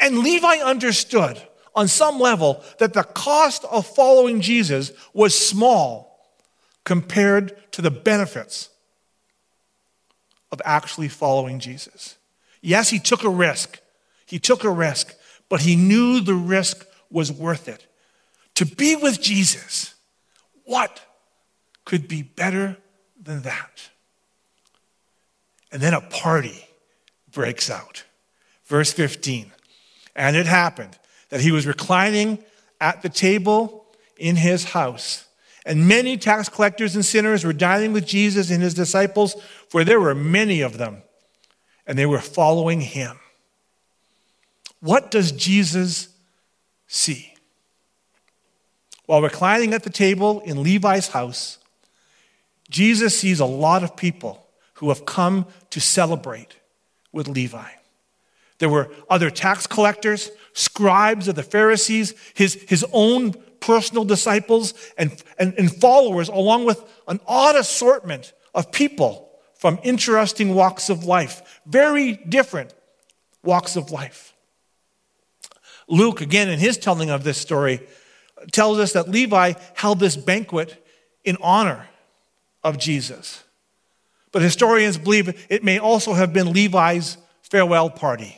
And 0.00 0.18
Levi 0.18 0.56
understood 0.56 1.40
on 1.75 1.88
some 1.88 2.18
level 2.18 2.62
that 2.78 2.94
the 2.94 3.04
cost 3.04 3.64
of 3.66 3.86
following 3.86 4.40
Jesus 4.40 4.92
was 5.12 5.38
small 5.38 6.18
compared 6.84 7.70
to 7.72 7.82
the 7.82 7.90
benefits 7.90 8.70
of 10.50 10.62
actually 10.64 11.08
following 11.08 11.58
Jesus. 11.58 12.16
Yes, 12.62 12.88
he 12.88 12.98
took 12.98 13.22
a 13.22 13.28
risk. 13.28 13.80
He 14.25 14.38
took 14.38 14.64
a 14.64 14.70
risk, 14.70 15.14
but 15.48 15.60
he 15.60 15.76
knew 15.76 16.20
the 16.20 16.34
risk 16.34 16.86
was 17.10 17.30
worth 17.30 17.68
it. 17.68 17.86
To 18.54 18.64
be 18.64 18.96
with 18.96 19.20
Jesus, 19.20 19.94
what 20.64 21.00
could 21.84 22.08
be 22.08 22.22
better 22.22 22.78
than 23.22 23.42
that? 23.42 23.90
And 25.70 25.82
then 25.82 25.94
a 25.94 26.00
party 26.00 26.66
breaks 27.37 27.69
out. 27.69 28.02
Verse 28.64 28.95
15. 28.95 29.52
And 30.16 30.35
it 30.37 30.47
happened 30.47 30.99
that 31.28 31.43
he 31.43 31.52
was 31.52 31.66
reclining 31.66 32.38
at 32.81 33.02
the 33.02 33.11
table 33.11 33.85
in 34.16 34.37
his 34.37 34.64
house. 34.64 35.26
And 35.66 35.87
many 35.87 36.16
tax 36.16 36.49
collectors 36.49 36.95
and 36.95 37.05
sinners 37.05 37.45
were 37.45 37.52
dining 37.52 37.93
with 37.93 38.07
Jesus 38.07 38.50
and 38.50 38.62
his 38.62 38.73
disciples, 38.73 39.37
for 39.69 39.85
there 39.85 40.00
were 40.00 40.14
many 40.14 40.62
of 40.62 40.78
them, 40.78 41.02
and 41.87 41.99
they 41.99 42.07
were 42.07 42.21
following 42.21 42.81
him. 42.81 43.19
What 44.81 45.11
does 45.11 45.31
Jesus 45.31 46.09
see? 46.87 47.35
While 49.05 49.21
reclining 49.21 49.75
at 49.75 49.83
the 49.83 49.90
table 49.90 50.40
in 50.40 50.62
Levi's 50.62 51.09
house, 51.09 51.59
Jesus 52.71 53.19
sees 53.19 53.40
a 53.40 53.45
lot 53.45 53.85
of 53.85 53.95
people 53.95 54.47
who 54.75 54.88
have 54.88 55.05
come 55.05 55.45
to 55.69 55.81
celebrate 55.83 56.57
with 57.16 57.26
Levi. 57.26 57.68
There 58.58 58.68
were 58.68 58.90
other 59.11 59.30
tax 59.30 59.66
collectors, 59.66 60.30
scribes 60.52 61.26
of 61.28 61.35
the 61.35 61.42
Pharisees, 61.42 62.14
his, 62.35 62.54
his 62.68 62.85
own 62.92 63.32
personal 63.58 64.04
disciples, 64.04 64.75
and, 64.96 65.23
and, 65.38 65.54
and 65.58 65.75
followers, 65.75 66.28
along 66.28 66.66
with 66.66 66.85
an 67.08 67.20
odd 67.26 67.56
assortment 67.56 68.32
of 68.54 68.70
people 68.70 69.30
from 69.54 69.78
interesting 69.82 70.54
walks 70.54 70.88
of 70.88 71.04
life, 71.04 71.61
very 71.66 72.12
different 72.12 72.73
walks 73.42 73.76
of 73.76 73.90
life. 73.90 74.35
Luke, 75.88 76.20
again, 76.20 76.49
in 76.49 76.58
his 76.58 76.76
telling 76.76 77.11
of 77.11 77.25
this 77.25 77.38
story, 77.38 77.80
tells 78.52 78.78
us 78.78 78.92
that 78.92 79.08
Levi 79.08 79.54
held 79.75 80.00
this 80.00 80.16
banquet 80.16 80.85
in 81.25 81.37
honor 81.40 81.87
of 82.62 82.78
Jesus. 82.78 83.42
But 84.37 84.43
historians 84.43 84.99
believe 84.99 85.47
it 85.49 85.64
may 85.64 85.78
also 85.78 86.12
have 86.12 86.35
been 86.35 86.52
Levi's 86.52 87.16
farewell 87.40 87.88
party 87.88 88.37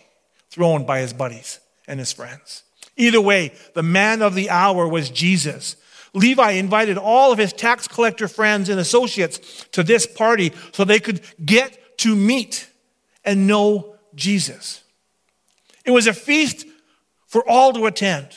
thrown 0.48 0.86
by 0.86 1.00
his 1.00 1.12
buddies 1.12 1.58
and 1.88 1.98
his 1.98 2.12
friends. 2.12 2.62
Either 2.96 3.20
way, 3.20 3.52
the 3.74 3.82
man 3.82 4.22
of 4.22 4.36
the 4.36 4.48
hour 4.48 4.86
was 4.86 5.10
Jesus. 5.10 5.74
Levi 6.14 6.52
invited 6.52 6.98
all 6.98 7.32
of 7.32 7.38
his 7.38 7.52
tax 7.52 7.88
collector 7.88 8.28
friends 8.28 8.68
and 8.68 8.78
associates 8.78 9.66
to 9.72 9.82
this 9.82 10.06
party 10.06 10.52
so 10.70 10.84
they 10.84 11.00
could 11.00 11.20
get 11.44 11.98
to 11.98 12.14
meet 12.14 12.70
and 13.24 13.48
know 13.48 13.96
Jesus. 14.14 14.84
It 15.84 15.90
was 15.90 16.06
a 16.06 16.14
feast 16.14 16.64
for 17.26 17.42
all 17.50 17.72
to 17.72 17.86
attend. 17.86 18.28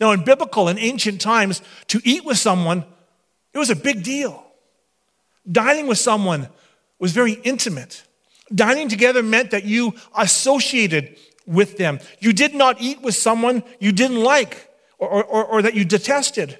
Now, 0.00 0.12
in 0.12 0.24
biblical 0.24 0.68
and 0.68 0.78
ancient 0.78 1.20
times, 1.20 1.60
to 1.88 2.00
eat 2.02 2.24
with 2.24 2.38
someone, 2.38 2.86
it 3.52 3.58
was 3.58 3.68
a 3.68 3.76
big 3.76 4.02
deal. 4.02 4.45
Dining 5.50 5.86
with 5.86 5.98
someone 5.98 6.48
was 6.98 7.12
very 7.12 7.32
intimate. 7.32 8.04
Dining 8.54 8.88
together 8.88 9.22
meant 9.22 9.50
that 9.50 9.64
you 9.64 9.94
associated 10.16 11.16
with 11.46 11.76
them. 11.76 12.00
You 12.20 12.32
did 12.32 12.54
not 12.54 12.80
eat 12.80 13.02
with 13.02 13.14
someone 13.14 13.62
you 13.78 13.92
didn't 13.92 14.22
like 14.22 14.68
or, 14.98 15.24
or, 15.24 15.44
or 15.44 15.62
that 15.62 15.74
you 15.74 15.84
detested. 15.84 16.58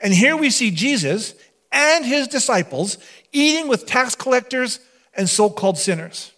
And 0.00 0.12
here 0.12 0.36
we 0.36 0.50
see 0.50 0.70
Jesus 0.70 1.34
and 1.72 2.04
his 2.04 2.28
disciples 2.28 2.98
eating 3.32 3.68
with 3.68 3.86
tax 3.86 4.14
collectors 4.14 4.80
and 5.16 5.28
so 5.28 5.50
called 5.50 5.78
sinners, 5.78 6.32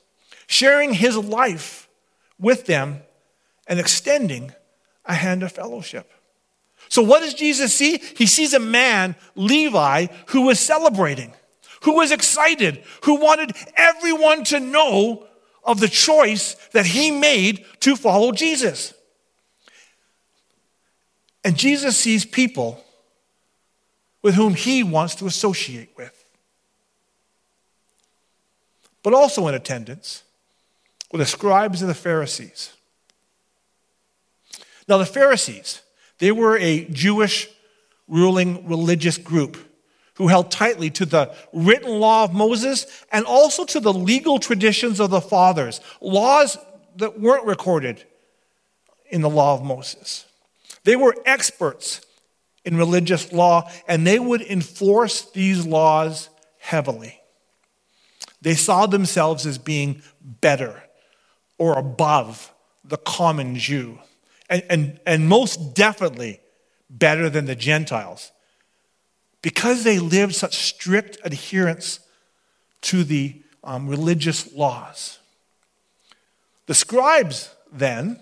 sharing 0.46 0.94
his 0.94 1.16
life 1.16 1.88
with 2.38 2.66
them 2.66 3.02
and 3.66 3.80
extending 3.80 4.52
a 5.04 5.14
hand 5.14 5.42
of 5.42 5.52
fellowship. 5.52 6.10
So, 6.88 7.02
what 7.02 7.20
does 7.20 7.34
Jesus 7.34 7.74
see? 7.74 7.98
He 7.98 8.26
sees 8.26 8.54
a 8.54 8.60
man, 8.60 9.16
Levi, 9.34 10.06
who 10.26 10.42
was 10.42 10.60
celebrating, 10.60 11.32
who 11.86 11.94
was 11.94 12.10
excited, 12.10 12.82
who 13.04 13.14
wanted 13.14 13.52
everyone 13.76 14.42
to 14.42 14.58
know 14.58 15.24
of 15.62 15.78
the 15.78 15.86
choice 15.86 16.54
that 16.72 16.84
he 16.84 17.12
made 17.12 17.64
to 17.78 17.94
follow 17.94 18.32
Jesus. 18.32 18.92
And 21.44 21.56
Jesus 21.56 21.96
sees 21.96 22.24
people 22.24 22.82
with 24.20 24.34
whom 24.34 24.54
he 24.54 24.82
wants 24.82 25.14
to 25.14 25.28
associate 25.28 25.90
with. 25.96 26.24
But 29.04 29.14
also 29.14 29.46
in 29.46 29.54
attendance 29.54 30.24
were 31.12 31.20
the 31.20 31.24
scribes 31.24 31.82
and 31.82 31.88
the 31.88 31.94
Pharisees. 31.94 32.72
Now, 34.88 34.98
the 34.98 35.06
Pharisees, 35.06 35.82
they 36.18 36.32
were 36.32 36.58
a 36.58 36.86
Jewish 36.86 37.48
ruling 38.08 38.66
religious 38.66 39.18
group 39.18 39.56
who 40.16 40.28
held 40.28 40.50
tightly 40.50 40.90
to 40.90 41.06
the 41.06 41.34
written 41.52 42.00
law 42.00 42.24
of 42.24 42.32
Moses 42.32 42.86
and 43.12 43.24
also 43.24 43.64
to 43.64 43.80
the 43.80 43.92
legal 43.92 44.38
traditions 44.38 44.98
of 44.98 45.10
the 45.10 45.20
fathers, 45.20 45.80
laws 46.00 46.58
that 46.96 47.20
weren't 47.20 47.46
recorded 47.46 48.02
in 49.10 49.20
the 49.20 49.30
law 49.30 49.54
of 49.54 49.62
Moses. 49.62 50.24
They 50.84 50.96
were 50.96 51.14
experts 51.26 52.00
in 52.64 52.76
religious 52.76 53.32
law 53.32 53.70
and 53.86 54.06
they 54.06 54.18
would 54.18 54.42
enforce 54.42 55.22
these 55.30 55.66
laws 55.66 56.30
heavily. 56.58 57.20
They 58.40 58.54
saw 58.54 58.86
themselves 58.86 59.46
as 59.46 59.58
being 59.58 60.02
better 60.22 60.82
or 61.58 61.78
above 61.78 62.52
the 62.84 62.96
common 62.96 63.56
Jew, 63.56 63.98
and, 64.48 64.62
and, 64.70 65.00
and 65.06 65.28
most 65.28 65.74
definitely 65.74 66.40
better 66.88 67.28
than 67.28 67.46
the 67.46 67.56
Gentiles 67.56 68.30
because 69.46 69.84
they 69.84 70.00
lived 70.00 70.34
such 70.34 70.56
strict 70.56 71.18
adherence 71.22 72.00
to 72.80 73.04
the 73.04 73.40
um, 73.62 73.86
religious 73.86 74.52
laws. 74.52 75.20
The 76.66 76.74
scribes, 76.74 77.54
then, 77.72 78.18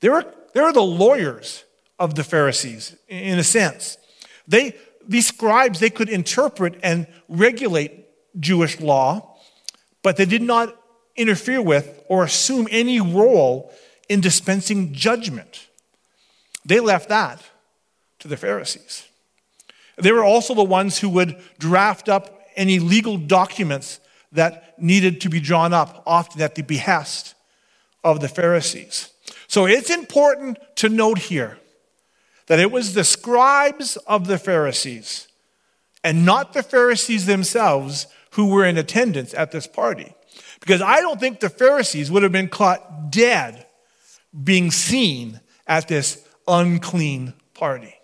they 0.00 0.08
were, 0.08 0.24
they 0.52 0.60
were 0.60 0.72
the 0.72 0.82
lawyers 0.82 1.62
of 1.96 2.16
the 2.16 2.24
Pharisees, 2.24 2.96
in 3.06 3.38
a 3.38 3.44
sense. 3.44 3.98
They, 4.48 4.74
these 5.06 5.28
scribes, 5.28 5.78
they 5.78 5.90
could 5.90 6.08
interpret 6.08 6.74
and 6.82 7.06
regulate 7.28 8.08
Jewish 8.40 8.80
law, 8.80 9.36
but 10.02 10.16
they 10.16 10.24
did 10.24 10.42
not 10.42 10.76
interfere 11.14 11.62
with 11.62 12.02
or 12.08 12.24
assume 12.24 12.66
any 12.72 13.00
role 13.00 13.72
in 14.08 14.20
dispensing 14.20 14.92
judgment. 14.92 15.68
They 16.64 16.80
left 16.80 17.10
that 17.10 17.40
to 18.18 18.26
the 18.26 18.36
Pharisees. 18.36 19.06
They 19.96 20.12
were 20.12 20.24
also 20.24 20.54
the 20.54 20.64
ones 20.64 20.98
who 20.98 21.08
would 21.10 21.36
draft 21.58 22.08
up 22.08 22.42
any 22.56 22.78
legal 22.78 23.16
documents 23.16 24.00
that 24.32 24.78
needed 24.78 25.20
to 25.20 25.28
be 25.28 25.40
drawn 25.40 25.72
up, 25.72 26.02
often 26.06 26.40
at 26.40 26.54
the 26.54 26.62
behest 26.62 27.34
of 28.02 28.20
the 28.20 28.28
Pharisees. 28.28 29.10
So 29.46 29.66
it's 29.66 29.90
important 29.90 30.58
to 30.76 30.88
note 30.88 31.18
here 31.18 31.58
that 32.46 32.58
it 32.58 32.70
was 32.70 32.94
the 32.94 33.04
scribes 33.04 33.96
of 33.98 34.26
the 34.26 34.38
Pharisees 34.38 35.28
and 36.02 36.24
not 36.24 36.52
the 36.52 36.62
Pharisees 36.62 37.26
themselves 37.26 38.06
who 38.32 38.46
were 38.46 38.64
in 38.64 38.78
attendance 38.78 39.34
at 39.34 39.52
this 39.52 39.66
party. 39.66 40.14
Because 40.60 40.80
I 40.80 41.00
don't 41.00 41.20
think 41.20 41.40
the 41.40 41.50
Pharisees 41.50 42.10
would 42.10 42.22
have 42.22 42.32
been 42.32 42.48
caught 42.48 43.10
dead 43.10 43.66
being 44.42 44.70
seen 44.70 45.40
at 45.66 45.88
this 45.88 46.26
unclean 46.48 47.34
party. 47.54 47.94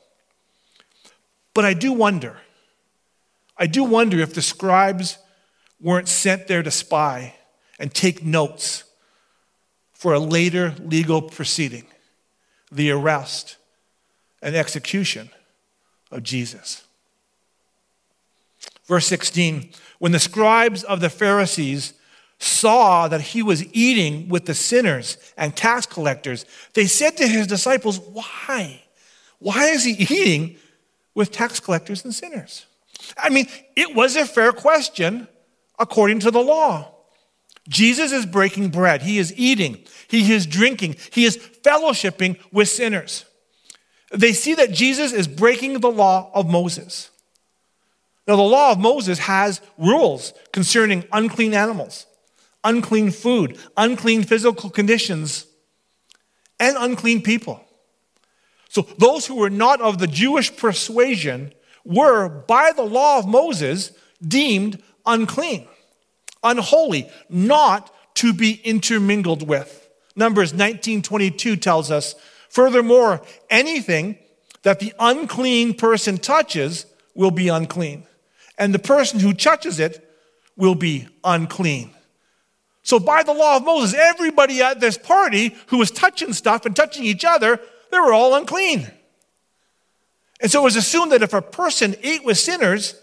But 1.58 1.64
I 1.64 1.74
do 1.74 1.92
wonder, 1.92 2.36
I 3.56 3.66
do 3.66 3.82
wonder 3.82 4.20
if 4.20 4.32
the 4.32 4.42
scribes 4.42 5.18
weren't 5.80 6.06
sent 6.06 6.46
there 6.46 6.62
to 6.62 6.70
spy 6.70 7.34
and 7.80 7.92
take 7.92 8.24
notes 8.24 8.84
for 9.92 10.14
a 10.14 10.20
later 10.20 10.76
legal 10.78 11.20
proceeding, 11.20 11.86
the 12.70 12.92
arrest 12.92 13.56
and 14.40 14.54
execution 14.54 15.30
of 16.12 16.22
Jesus. 16.22 16.84
Verse 18.86 19.08
16 19.08 19.72
When 19.98 20.12
the 20.12 20.20
scribes 20.20 20.84
of 20.84 21.00
the 21.00 21.10
Pharisees 21.10 21.94
saw 22.38 23.08
that 23.08 23.20
he 23.20 23.42
was 23.42 23.66
eating 23.74 24.28
with 24.28 24.46
the 24.46 24.54
sinners 24.54 25.16
and 25.36 25.56
tax 25.56 25.86
collectors, 25.86 26.46
they 26.74 26.86
said 26.86 27.16
to 27.16 27.26
his 27.26 27.48
disciples, 27.48 27.98
Why? 27.98 28.84
Why 29.40 29.70
is 29.70 29.82
he 29.82 29.94
eating 29.94 30.56
with 31.18 31.32
tax 31.32 31.58
collectors 31.58 32.04
and 32.04 32.14
sinners? 32.14 32.64
I 33.16 33.28
mean, 33.28 33.48
it 33.74 33.92
was 33.92 34.14
a 34.14 34.24
fair 34.24 34.52
question 34.52 35.26
according 35.76 36.20
to 36.20 36.30
the 36.30 36.40
law. 36.40 36.94
Jesus 37.68 38.12
is 38.12 38.24
breaking 38.24 38.68
bread, 38.68 39.02
he 39.02 39.18
is 39.18 39.34
eating, 39.36 39.84
he 40.06 40.32
is 40.32 40.46
drinking, 40.46 40.94
he 41.10 41.24
is 41.24 41.36
fellowshipping 41.36 42.38
with 42.52 42.68
sinners. 42.68 43.24
They 44.12 44.32
see 44.32 44.54
that 44.54 44.70
Jesus 44.70 45.12
is 45.12 45.26
breaking 45.26 45.80
the 45.80 45.90
law 45.90 46.30
of 46.32 46.48
Moses. 46.48 47.10
Now, 48.28 48.36
the 48.36 48.42
law 48.42 48.70
of 48.70 48.78
Moses 48.78 49.18
has 49.18 49.60
rules 49.76 50.32
concerning 50.52 51.04
unclean 51.12 51.52
animals, 51.52 52.06
unclean 52.62 53.10
food, 53.10 53.58
unclean 53.76 54.22
physical 54.22 54.70
conditions, 54.70 55.46
and 56.60 56.76
unclean 56.78 57.22
people. 57.22 57.67
So 58.68 58.86
those 58.98 59.26
who 59.26 59.36
were 59.36 59.50
not 59.50 59.80
of 59.80 59.98
the 59.98 60.06
Jewish 60.06 60.54
persuasion 60.54 61.52
were, 61.84 62.28
by 62.28 62.72
the 62.76 62.82
law 62.82 63.18
of 63.18 63.26
Moses, 63.26 63.92
deemed 64.26 64.82
unclean, 65.06 65.66
unholy, 66.42 67.10
not 67.28 67.92
to 68.16 68.32
be 68.32 68.60
intermingled 68.64 69.46
with. 69.46 69.88
Numbers 70.14 70.52
19:22 70.52 71.56
tells 71.60 71.90
us, 71.90 72.14
furthermore, 72.50 73.22
anything 73.48 74.18
that 74.62 74.80
the 74.80 74.92
unclean 74.98 75.74
person 75.74 76.18
touches 76.18 76.84
will 77.14 77.30
be 77.30 77.48
unclean, 77.48 78.06
and 78.58 78.74
the 78.74 78.78
person 78.78 79.20
who 79.20 79.32
touches 79.32 79.80
it 79.80 80.04
will 80.56 80.74
be 80.74 81.08
unclean. 81.24 81.90
So, 82.82 82.98
by 82.98 83.22
the 83.22 83.32
law 83.32 83.56
of 83.56 83.64
Moses, 83.64 83.94
everybody 83.94 84.60
at 84.60 84.80
this 84.80 84.98
party 84.98 85.54
who 85.68 85.78
was 85.78 85.90
touching 85.90 86.32
stuff 86.32 86.66
and 86.66 86.74
touching 86.74 87.04
each 87.04 87.24
other 87.24 87.60
they 87.90 87.98
were 87.98 88.12
all 88.12 88.34
unclean. 88.34 88.90
And 90.40 90.50
so 90.50 90.60
it 90.60 90.64
was 90.64 90.76
assumed 90.76 91.12
that 91.12 91.22
if 91.22 91.34
a 91.34 91.42
person 91.42 91.96
ate 92.02 92.24
with 92.24 92.38
sinners, 92.38 92.94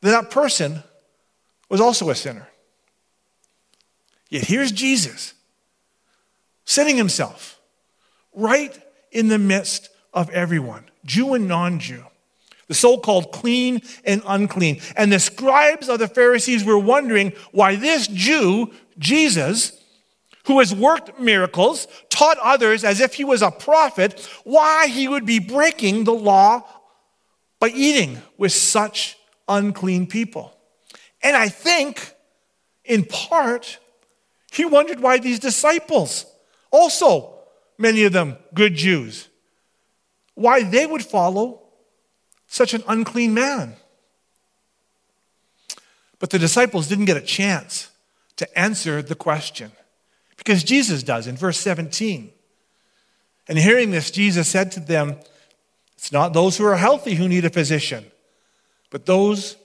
then 0.00 0.12
that 0.12 0.30
person 0.30 0.82
was 1.68 1.80
also 1.80 2.10
a 2.10 2.14
sinner. 2.14 2.48
Yet 4.28 4.44
here's 4.44 4.72
Jesus 4.72 5.34
setting 6.64 6.96
himself 6.96 7.60
right 8.32 8.76
in 9.10 9.28
the 9.28 9.38
midst 9.38 9.90
of 10.14 10.30
everyone, 10.30 10.84
Jew 11.04 11.34
and 11.34 11.48
non 11.48 11.78
Jew, 11.78 12.04
the 12.68 12.74
so 12.74 12.98
called 12.98 13.32
clean 13.32 13.82
and 14.04 14.22
unclean. 14.26 14.80
And 14.96 15.12
the 15.12 15.18
scribes 15.18 15.88
of 15.88 15.98
the 15.98 16.08
Pharisees 16.08 16.64
were 16.64 16.78
wondering 16.78 17.32
why 17.52 17.76
this 17.76 18.06
Jew, 18.06 18.72
Jesus, 18.98 19.79
who 20.50 20.58
has 20.58 20.74
worked 20.74 21.20
miracles, 21.20 21.86
taught 22.08 22.36
others 22.42 22.82
as 22.82 23.00
if 23.00 23.14
he 23.14 23.22
was 23.22 23.40
a 23.40 23.52
prophet, 23.52 24.28
why 24.42 24.88
he 24.88 25.06
would 25.06 25.24
be 25.24 25.38
breaking 25.38 26.02
the 26.02 26.12
law 26.12 26.60
by 27.60 27.68
eating 27.68 28.20
with 28.36 28.50
such 28.50 29.16
unclean 29.46 30.08
people. 30.08 30.52
And 31.22 31.36
I 31.36 31.48
think, 31.48 32.14
in 32.84 33.04
part, 33.04 33.78
he 34.50 34.64
wondered 34.64 34.98
why 34.98 35.18
these 35.18 35.38
disciples, 35.38 36.26
also 36.72 37.38
many 37.78 38.02
of 38.02 38.12
them 38.12 38.36
good 38.52 38.74
Jews, 38.74 39.28
why 40.34 40.64
they 40.64 40.84
would 40.84 41.04
follow 41.04 41.62
such 42.48 42.74
an 42.74 42.82
unclean 42.88 43.34
man? 43.34 43.76
But 46.18 46.30
the 46.30 46.40
disciples 46.40 46.88
didn't 46.88 47.04
get 47.04 47.16
a 47.16 47.20
chance 47.20 47.88
to 48.34 48.58
answer 48.58 49.00
the 49.00 49.14
question 49.14 49.70
because 50.40 50.64
Jesus 50.64 51.02
does 51.02 51.26
in 51.26 51.36
verse 51.36 51.58
17. 51.58 52.32
And 53.46 53.58
hearing 53.58 53.90
this, 53.90 54.10
Jesus 54.10 54.48
said 54.48 54.72
to 54.72 54.80
them, 54.80 55.16
It's 55.98 56.12
not 56.12 56.32
those 56.32 56.56
who 56.56 56.64
are 56.64 56.76
healthy 56.76 57.14
who 57.14 57.28
need 57.28 57.44
a 57.44 57.50
physician, 57.50 58.06
but 58.88 59.04
those 59.04 59.56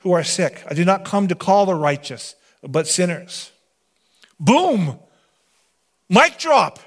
who 0.00 0.10
are 0.10 0.24
sick. 0.24 0.64
I 0.68 0.74
do 0.74 0.84
not 0.84 1.04
come 1.04 1.28
to 1.28 1.36
call 1.36 1.66
the 1.66 1.74
righteous, 1.76 2.34
but 2.64 2.88
sinners. 2.88 3.52
Boom! 4.40 4.98
Mic 6.08 6.36
drop. 6.36 6.80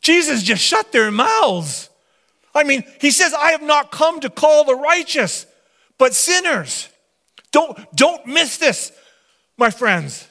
Jesus 0.00 0.44
just 0.44 0.62
shut 0.62 0.92
their 0.92 1.10
mouths. 1.10 1.90
I 2.54 2.62
mean, 2.62 2.84
he 3.00 3.10
says, 3.10 3.34
I 3.34 3.50
have 3.50 3.62
not 3.62 3.90
come 3.90 4.20
to 4.20 4.30
call 4.30 4.62
the 4.62 4.76
righteous, 4.76 5.44
but 5.98 6.14
sinners. 6.14 6.88
Don't, 7.50 7.76
don't 7.96 8.26
miss 8.26 8.58
this, 8.58 8.92
my 9.56 9.70
friends. 9.70 10.28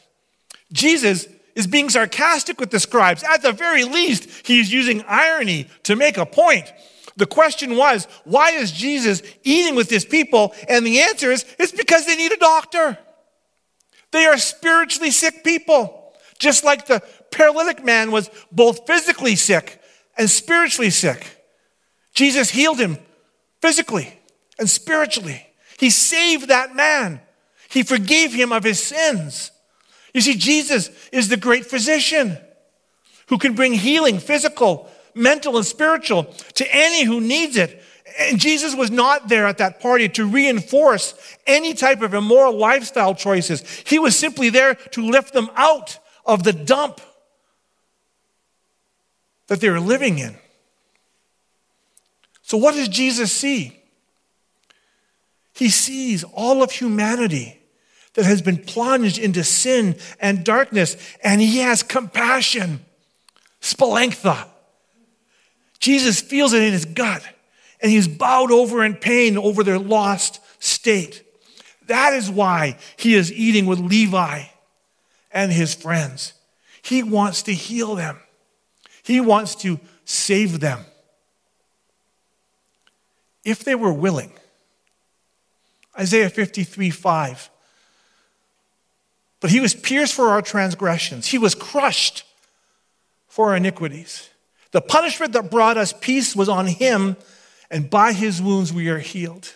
Jesus 0.71 1.27
is 1.55 1.67
being 1.67 1.89
sarcastic 1.89 2.59
with 2.59 2.71
the 2.71 2.79
scribes. 2.79 3.23
At 3.23 3.41
the 3.41 3.51
very 3.51 3.83
least, 3.83 4.29
he's 4.45 4.71
using 4.71 5.03
irony 5.07 5.67
to 5.83 5.95
make 5.95 6.17
a 6.17 6.25
point. 6.25 6.71
The 7.17 7.25
question 7.25 7.75
was, 7.75 8.07
why 8.23 8.51
is 8.51 8.71
Jesus 8.71 9.21
eating 9.43 9.75
with 9.75 9.89
his 9.89 10.05
people? 10.05 10.53
And 10.69 10.85
the 10.85 11.01
answer 11.01 11.31
is, 11.31 11.45
it's 11.59 11.71
because 11.71 12.05
they 12.05 12.15
need 12.15 12.31
a 12.31 12.37
doctor. 12.37 12.97
They 14.11 14.25
are 14.25 14.37
spiritually 14.37 15.11
sick 15.11 15.43
people, 15.43 16.13
just 16.39 16.63
like 16.63 16.87
the 16.87 17.01
paralytic 17.31 17.83
man 17.83 18.11
was 18.11 18.29
both 18.51 18.87
physically 18.87 19.35
sick 19.35 19.81
and 20.17 20.29
spiritually 20.29 20.89
sick. 20.89 21.37
Jesus 22.13 22.49
healed 22.49 22.79
him 22.79 22.97
physically 23.61 24.13
and 24.59 24.69
spiritually. 24.69 25.45
He 25.79 25.89
saved 25.89 26.49
that 26.49 26.75
man. 26.75 27.21
He 27.69 27.83
forgave 27.83 28.33
him 28.33 28.51
of 28.51 28.63
his 28.63 28.81
sins. 28.81 29.51
You 30.13 30.21
see, 30.21 30.35
Jesus 30.35 30.89
is 31.11 31.29
the 31.29 31.37
great 31.37 31.65
physician 31.65 32.37
who 33.27 33.37
can 33.37 33.53
bring 33.53 33.73
healing, 33.73 34.19
physical, 34.19 34.89
mental, 35.15 35.57
and 35.57 35.65
spiritual 35.65 36.25
to 36.55 36.67
any 36.75 37.05
who 37.05 37.21
needs 37.21 37.57
it. 37.57 37.81
And 38.19 38.39
Jesus 38.39 38.75
was 38.75 38.91
not 38.91 39.29
there 39.29 39.47
at 39.47 39.59
that 39.59 39.79
party 39.79 40.09
to 40.09 40.25
reinforce 40.25 41.13
any 41.47 41.73
type 41.73 42.01
of 42.01 42.13
immoral 42.13 42.57
lifestyle 42.57 43.15
choices. 43.15 43.61
He 43.85 43.99
was 43.99 44.17
simply 44.17 44.49
there 44.49 44.75
to 44.75 45.09
lift 45.09 45.33
them 45.33 45.49
out 45.55 45.97
of 46.25 46.43
the 46.43 46.51
dump 46.51 46.99
that 49.47 49.61
they 49.61 49.69
were 49.69 49.79
living 49.79 50.19
in. 50.19 50.35
So, 52.41 52.57
what 52.57 52.75
does 52.75 52.89
Jesus 52.89 53.31
see? 53.31 53.77
He 55.53 55.69
sees 55.69 56.23
all 56.23 56.63
of 56.63 56.71
humanity 56.71 57.60
that 58.13 58.25
has 58.25 58.41
been 58.41 58.57
plunged 58.57 59.17
into 59.17 59.43
sin 59.43 59.95
and 60.19 60.43
darkness, 60.43 60.97
and 61.23 61.41
he 61.41 61.59
has 61.59 61.83
compassion. 61.83 62.85
Splanchna. 63.61 64.47
Jesus 65.79 66.21
feels 66.21 66.53
it 66.53 66.61
in 66.61 66.73
his 66.73 66.85
gut, 66.85 67.23
and 67.79 67.91
he's 67.91 68.07
bowed 68.07 68.51
over 68.51 68.83
in 68.83 68.95
pain 68.95 69.37
over 69.37 69.63
their 69.63 69.79
lost 69.79 70.39
state. 70.61 71.23
That 71.87 72.13
is 72.13 72.29
why 72.29 72.77
he 72.97 73.15
is 73.15 73.31
eating 73.31 73.65
with 73.65 73.79
Levi 73.79 74.43
and 75.31 75.51
his 75.51 75.73
friends. 75.73 76.33
He 76.81 77.03
wants 77.03 77.43
to 77.43 77.53
heal 77.53 77.95
them, 77.95 78.19
he 79.03 79.21
wants 79.21 79.55
to 79.55 79.79
save 80.05 80.59
them. 80.59 80.79
If 83.43 83.63
they 83.63 83.73
were 83.73 83.93
willing, 83.93 84.33
Isaiah 85.97 86.29
53 86.29 86.89
5 86.89 87.49
but 89.41 89.49
he 89.49 89.59
was 89.59 89.75
pierced 89.75 90.13
for 90.13 90.29
our 90.29 90.41
transgressions, 90.41 91.27
he 91.27 91.37
was 91.37 91.53
crushed 91.53 92.23
for 93.27 93.49
our 93.49 93.57
iniquities. 93.57 94.29
The 94.71 94.81
punishment 94.81 95.33
that 95.33 95.51
brought 95.51 95.77
us 95.77 95.93
peace 95.99 96.33
was 96.35 96.47
on 96.47 96.67
him, 96.67 97.17
and 97.69 97.89
by 97.89 98.13
his 98.13 98.41
wounds 98.41 98.71
we 98.71 98.87
are 98.87 98.99
healed. 98.99 99.53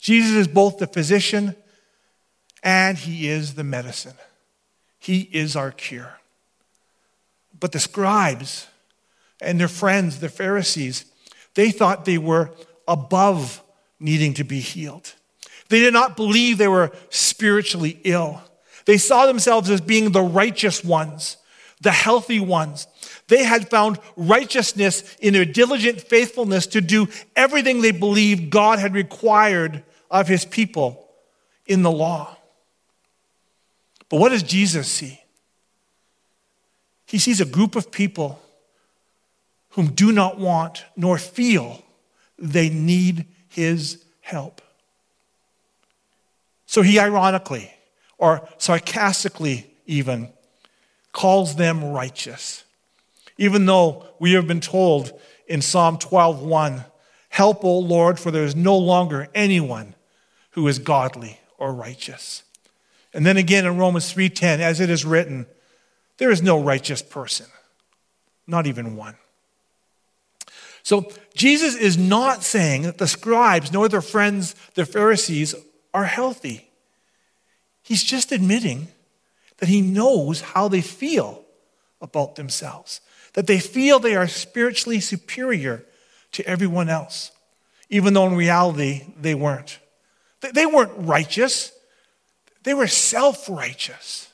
Jesus 0.00 0.32
is 0.32 0.48
both 0.48 0.78
the 0.78 0.86
physician 0.86 1.54
and 2.62 2.98
he 2.98 3.28
is 3.28 3.54
the 3.54 3.64
medicine. 3.64 4.14
He 4.98 5.28
is 5.32 5.54
our 5.54 5.70
cure. 5.70 6.18
But 7.58 7.72
the 7.72 7.78
scribes 7.78 8.66
and 9.40 9.60
their 9.60 9.68
friends, 9.68 10.20
the 10.20 10.28
Pharisees, 10.28 11.04
they 11.54 11.70
thought 11.70 12.04
they 12.04 12.18
were 12.18 12.50
above 12.88 13.62
needing 14.00 14.34
to 14.34 14.44
be 14.44 14.60
healed. 14.60 15.14
They 15.68 15.80
did 15.80 15.92
not 15.92 16.16
believe 16.16 16.58
they 16.58 16.68
were 16.68 16.92
spiritually 17.10 18.00
ill. 18.04 18.42
They 18.84 18.98
saw 18.98 19.26
themselves 19.26 19.70
as 19.70 19.80
being 19.80 20.12
the 20.12 20.22
righteous 20.22 20.84
ones, 20.84 21.36
the 21.80 21.90
healthy 21.90 22.40
ones. 22.40 22.86
They 23.28 23.44
had 23.44 23.70
found 23.70 23.98
righteousness 24.16 25.16
in 25.20 25.32
their 25.32 25.44
diligent 25.44 26.00
faithfulness 26.00 26.66
to 26.68 26.80
do 26.80 27.08
everything 27.34 27.80
they 27.80 27.90
believed 27.90 28.50
God 28.50 28.78
had 28.78 28.94
required 28.94 29.82
of 30.10 30.28
his 30.28 30.44
people 30.44 31.08
in 31.66 31.82
the 31.82 31.90
law. 31.90 32.36
But 34.08 34.20
what 34.20 34.28
does 34.30 34.42
Jesus 34.42 34.88
see? 34.88 35.20
He 37.06 37.18
sees 37.18 37.40
a 37.40 37.46
group 37.46 37.76
of 37.76 37.90
people 37.90 38.40
whom 39.70 39.88
do 39.92 40.12
not 40.12 40.38
want 40.38 40.84
nor 40.96 41.18
feel 41.18 41.82
they 42.38 42.68
need 42.68 43.26
his 43.48 44.04
help. 44.20 44.60
So 46.66 46.82
he 46.82 46.98
ironically 46.98 47.72
or 48.18 48.48
sarcastically 48.58 49.70
even 49.86 50.32
calls 51.12 51.56
them 51.56 51.84
righteous. 51.84 52.64
Even 53.36 53.66
though 53.66 54.06
we 54.18 54.32
have 54.32 54.46
been 54.46 54.60
told 54.60 55.18
in 55.46 55.60
Psalm 55.60 55.98
12:1, 55.98 56.84
"Help, 57.30 57.64
O 57.64 57.78
Lord, 57.78 58.18
for 58.18 58.30
there 58.30 58.44
is 58.44 58.56
no 58.56 58.76
longer 58.76 59.28
anyone 59.34 59.94
who 60.50 60.66
is 60.68 60.78
godly 60.78 61.40
or 61.58 61.72
righteous." 61.72 62.42
And 63.12 63.24
then 63.24 63.36
again 63.36 63.66
in 63.66 63.76
Romans 63.76 64.12
3:10, 64.12 64.60
as 64.60 64.80
it 64.80 64.90
is 64.90 65.04
written, 65.04 65.46
there 66.18 66.30
is 66.30 66.42
no 66.42 66.60
righteous 66.60 67.02
person, 67.02 67.46
not 68.46 68.66
even 68.66 68.96
one. 68.96 69.16
So 70.82 71.10
Jesus 71.34 71.74
is 71.74 71.96
not 71.96 72.44
saying 72.44 72.82
that 72.82 72.98
the 72.98 73.08
scribes 73.08 73.72
nor 73.72 73.88
their 73.88 74.02
friends, 74.02 74.54
the 74.74 74.84
Pharisees, 74.84 75.54
are 75.92 76.04
healthy. 76.04 76.63
He's 77.84 78.02
just 78.02 78.32
admitting 78.32 78.88
that 79.58 79.68
he 79.68 79.82
knows 79.82 80.40
how 80.40 80.68
they 80.68 80.80
feel 80.80 81.44
about 82.00 82.34
themselves, 82.34 83.00
that 83.34 83.46
they 83.46 83.60
feel 83.60 83.98
they 83.98 84.16
are 84.16 84.26
spiritually 84.26 85.00
superior 85.00 85.84
to 86.32 86.44
everyone 86.46 86.88
else, 86.88 87.30
even 87.90 88.14
though 88.14 88.26
in 88.26 88.34
reality 88.34 89.04
they 89.20 89.34
weren't. 89.34 89.78
They 90.52 90.66
weren't 90.66 90.92
righteous, 90.96 91.72
they 92.64 92.74
were 92.74 92.88
self 92.88 93.48
righteous. 93.48 94.32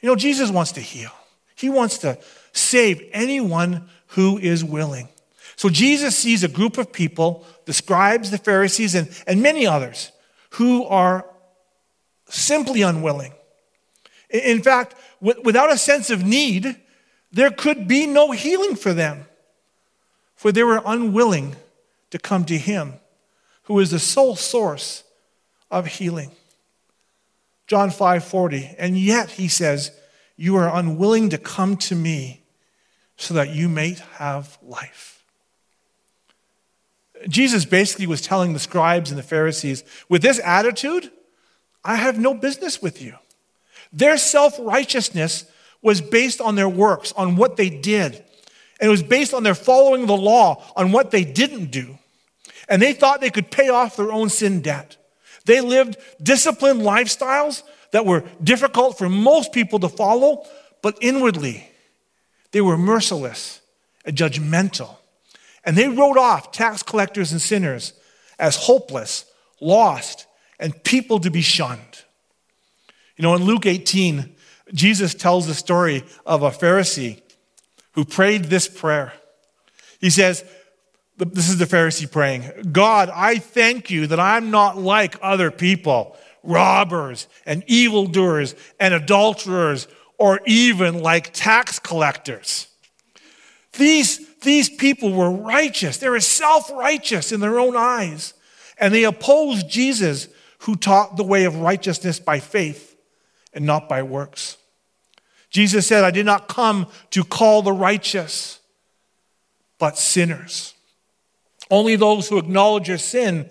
You 0.00 0.08
know, 0.08 0.16
Jesus 0.16 0.50
wants 0.50 0.72
to 0.72 0.80
heal, 0.80 1.12
He 1.54 1.70
wants 1.70 1.98
to 1.98 2.18
save 2.52 3.08
anyone 3.12 3.88
who 4.08 4.36
is 4.36 4.64
willing. 4.64 5.08
So 5.54 5.68
Jesus 5.68 6.18
sees 6.18 6.42
a 6.42 6.48
group 6.48 6.76
of 6.76 6.92
people, 6.92 7.46
the 7.66 7.72
scribes, 7.72 8.32
the 8.32 8.38
Pharisees, 8.38 8.96
and, 8.96 9.08
and 9.28 9.42
many 9.42 9.64
others, 9.64 10.10
who 10.50 10.84
are 10.86 11.24
simply 12.32 12.82
unwilling. 12.82 13.32
In 14.30 14.62
fact, 14.62 14.94
without 15.20 15.70
a 15.70 15.76
sense 15.76 16.10
of 16.10 16.24
need, 16.24 16.76
there 17.30 17.50
could 17.50 17.86
be 17.86 18.06
no 18.06 18.30
healing 18.32 18.76
for 18.76 18.92
them, 18.92 19.26
for 20.34 20.50
they 20.50 20.62
were 20.62 20.82
unwilling 20.84 21.56
to 22.10 22.18
come 22.18 22.44
to 22.46 22.56
Him, 22.58 22.94
who 23.64 23.78
is 23.78 23.90
the 23.90 23.98
sole 23.98 24.36
source 24.36 25.04
of 25.70 25.86
healing. 25.86 26.30
John 27.66 27.90
5 27.90 28.24
40, 28.24 28.74
and 28.78 28.98
yet, 28.98 29.32
he 29.32 29.48
says, 29.48 29.92
You 30.36 30.56
are 30.56 30.74
unwilling 30.74 31.30
to 31.30 31.38
come 31.38 31.76
to 31.78 31.94
me 31.94 32.42
so 33.16 33.34
that 33.34 33.50
you 33.50 33.68
may 33.68 33.96
have 34.14 34.58
life. 34.62 35.24
Jesus 37.28 37.64
basically 37.64 38.06
was 38.06 38.20
telling 38.20 38.52
the 38.52 38.58
scribes 38.58 39.10
and 39.10 39.18
the 39.18 39.22
Pharisees, 39.22 39.84
with 40.08 40.22
this 40.22 40.40
attitude, 40.40 41.10
I 41.84 41.96
have 41.96 42.18
no 42.18 42.34
business 42.34 42.80
with 42.80 43.02
you. 43.02 43.14
Their 43.92 44.16
self 44.16 44.56
righteousness 44.58 45.44
was 45.82 46.00
based 46.00 46.40
on 46.40 46.54
their 46.54 46.68
works, 46.68 47.12
on 47.12 47.36
what 47.36 47.56
they 47.56 47.68
did. 47.68 48.14
And 48.80 48.88
it 48.88 48.90
was 48.90 49.02
based 49.02 49.34
on 49.34 49.42
their 49.42 49.54
following 49.54 50.06
the 50.06 50.16
law, 50.16 50.62
on 50.76 50.92
what 50.92 51.10
they 51.10 51.24
didn't 51.24 51.70
do. 51.70 51.98
And 52.68 52.80
they 52.80 52.92
thought 52.92 53.20
they 53.20 53.30
could 53.30 53.50
pay 53.50 53.68
off 53.68 53.96
their 53.96 54.12
own 54.12 54.28
sin 54.28 54.60
debt. 54.60 54.96
They 55.44 55.60
lived 55.60 55.96
disciplined 56.22 56.80
lifestyles 56.80 57.62
that 57.90 58.06
were 58.06 58.24
difficult 58.42 58.96
for 58.96 59.08
most 59.08 59.52
people 59.52 59.78
to 59.80 59.88
follow, 59.88 60.44
but 60.82 60.96
inwardly, 61.00 61.68
they 62.52 62.60
were 62.60 62.78
merciless 62.78 63.60
and 64.04 64.16
judgmental. 64.16 64.96
And 65.64 65.76
they 65.76 65.88
wrote 65.88 66.16
off 66.16 66.52
tax 66.52 66.82
collectors 66.82 67.32
and 67.32 67.40
sinners 67.40 67.92
as 68.38 68.56
hopeless, 68.56 69.24
lost, 69.60 70.26
and 70.62 70.82
people 70.84 71.18
to 71.18 71.30
be 71.30 71.42
shunned. 71.42 72.04
You 73.16 73.22
know, 73.22 73.34
in 73.34 73.42
Luke 73.42 73.66
18, 73.66 74.34
Jesus 74.72 75.12
tells 75.12 75.48
the 75.48 75.54
story 75.54 76.04
of 76.24 76.44
a 76.44 76.50
Pharisee 76.50 77.20
who 77.92 78.04
prayed 78.04 78.44
this 78.44 78.68
prayer. 78.68 79.12
He 80.00 80.08
says, 80.08 80.44
This 81.18 81.48
is 81.48 81.58
the 81.58 81.64
Pharisee 81.64 82.10
praying 82.10 82.44
God, 82.70 83.10
I 83.12 83.38
thank 83.38 83.90
you 83.90 84.06
that 84.06 84.20
I'm 84.20 84.52
not 84.52 84.78
like 84.78 85.16
other 85.20 85.50
people, 85.50 86.16
robbers 86.44 87.26
and 87.44 87.64
evildoers 87.66 88.54
and 88.78 88.94
adulterers, 88.94 89.88
or 90.16 90.40
even 90.46 91.00
like 91.00 91.32
tax 91.32 91.80
collectors. 91.80 92.68
These, 93.72 94.36
these 94.36 94.70
people 94.70 95.12
were 95.12 95.30
righteous. 95.30 95.98
They 95.98 96.08
were 96.08 96.20
self 96.20 96.70
righteous 96.70 97.32
in 97.32 97.40
their 97.40 97.58
own 97.58 97.76
eyes. 97.76 98.34
And 98.78 98.94
they 98.94 99.04
opposed 99.04 99.68
Jesus, 99.68 100.28
who 100.62 100.76
taught 100.76 101.16
the 101.16 101.24
way 101.24 101.44
of 101.44 101.56
righteousness 101.56 102.20
by 102.20 102.38
faith 102.38 102.96
and 103.52 103.66
not 103.66 103.88
by 103.88 104.02
works. 104.02 104.56
Jesus 105.50 105.86
said, 105.86 106.04
I 106.04 106.10
did 106.10 106.24
not 106.24 106.48
come 106.48 106.86
to 107.10 107.24
call 107.24 107.62
the 107.62 107.72
righteous, 107.72 108.60
but 109.78 109.98
sinners. 109.98 110.74
Only 111.70 111.96
those 111.96 112.28
who 112.28 112.38
acknowledge 112.38 112.86
their 112.86 112.98
sin 112.98 113.50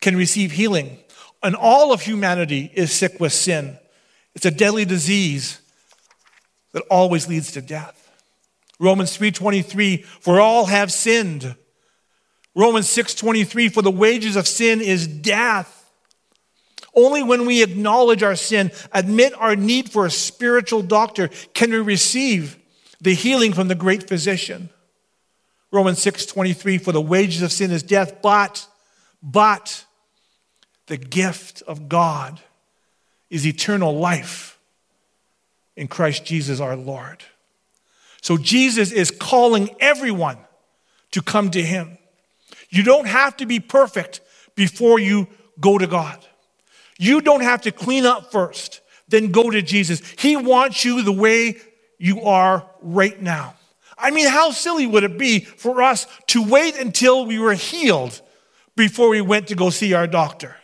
can 0.00 0.16
receive 0.16 0.52
healing. 0.52 0.98
And 1.42 1.56
all 1.56 1.92
of 1.92 2.02
humanity 2.02 2.70
is 2.74 2.92
sick 2.92 3.18
with 3.18 3.32
sin. 3.32 3.78
It's 4.34 4.46
a 4.46 4.50
deadly 4.50 4.84
disease 4.84 5.60
that 6.72 6.84
always 6.90 7.28
leads 7.28 7.52
to 7.52 7.60
death. 7.60 8.10
Romans 8.78 9.16
3:23 9.16 10.04
for 10.20 10.40
all 10.40 10.66
have 10.66 10.92
sinned. 10.92 11.56
Romans 12.54 12.88
6:23 12.88 13.68
for 13.68 13.82
the 13.82 13.90
wages 13.90 14.36
of 14.36 14.46
sin 14.46 14.80
is 14.80 15.06
death. 15.06 15.81
Only 16.94 17.22
when 17.22 17.46
we 17.46 17.62
acknowledge 17.62 18.22
our 18.22 18.36
sin, 18.36 18.70
admit 18.92 19.32
our 19.38 19.56
need 19.56 19.90
for 19.90 20.04
a 20.04 20.10
spiritual 20.10 20.82
doctor, 20.82 21.28
can 21.54 21.70
we 21.70 21.78
receive 21.78 22.58
the 23.02 23.14
healing 23.14 23.52
from 23.52 23.68
the 23.68 23.74
great 23.74 24.08
physician. 24.08 24.70
Romans 25.70 25.98
6:23 25.98 26.78
for 26.78 26.92
the 26.92 27.00
wages 27.00 27.42
of 27.42 27.52
sin 27.52 27.70
is 27.70 27.82
death, 27.82 28.22
but 28.22 28.66
but 29.22 29.84
the 30.86 30.96
gift 30.96 31.62
of 31.62 31.88
God 31.88 32.40
is 33.28 33.46
eternal 33.46 33.96
life 33.96 34.58
in 35.76 35.88
Christ 35.88 36.24
Jesus 36.24 36.60
our 36.60 36.76
Lord. 36.76 37.24
So 38.20 38.36
Jesus 38.36 38.92
is 38.92 39.10
calling 39.10 39.74
everyone 39.80 40.38
to 41.10 41.22
come 41.22 41.50
to 41.50 41.62
him. 41.62 41.98
You 42.70 42.82
don't 42.82 43.06
have 43.06 43.36
to 43.38 43.46
be 43.46 43.58
perfect 43.58 44.20
before 44.54 44.98
you 44.98 45.28
go 45.58 45.76
to 45.76 45.86
God. 45.86 46.24
You 47.02 47.20
don't 47.20 47.40
have 47.40 47.62
to 47.62 47.72
clean 47.72 48.06
up 48.06 48.30
first, 48.30 48.80
then 49.08 49.32
go 49.32 49.50
to 49.50 49.60
Jesus. 49.60 50.00
He 50.18 50.36
wants 50.36 50.84
you 50.84 51.02
the 51.02 51.10
way 51.10 51.56
you 51.98 52.22
are 52.22 52.64
right 52.80 53.20
now. 53.20 53.56
I 53.98 54.12
mean, 54.12 54.28
how 54.28 54.52
silly 54.52 54.86
would 54.86 55.02
it 55.02 55.18
be 55.18 55.40
for 55.40 55.82
us 55.82 56.06
to 56.28 56.44
wait 56.44 56.78
until 56.78 57.26
we 57.26 57.40
were 57.40 57.54
healed 57.54 58.22
before 58.76 59.08
we 59.08 59.20
went 59.20 59.48
to 59.48 59.56
go 59.56 59.68
see 59.68 59.94
our 59.94 60.06
doctor? 60.06 60.54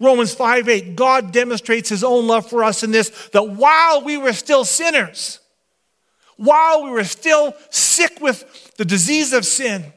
Romans 0.00 0.32
5 0.32 0.70
8, 0.70 0.96
God 0.96 1.30
demonstrates 1.30 1.90
his 1.90 2.02
own 2.02 2.26
love 2.26 2.48
for 2.48 2.64
us 2.64 2.82
in 2.82 2.90
this 2.90 3.10
that 3.34 3.50
while 3.50 4.02
we 4.02 4.16
were 4.16 4.32
still 4.32 4.64
sinners, 4.64 5.40
while 6.38 6.84
we 6.84 6.90
were 6.90 7.04
still 7.04 7.54
sick 7.68 8.18
with 8.22 8.74
the 8.78 8.86
disease 8.86 9.34
of 9.34 9.44
sin, 9.44 9.92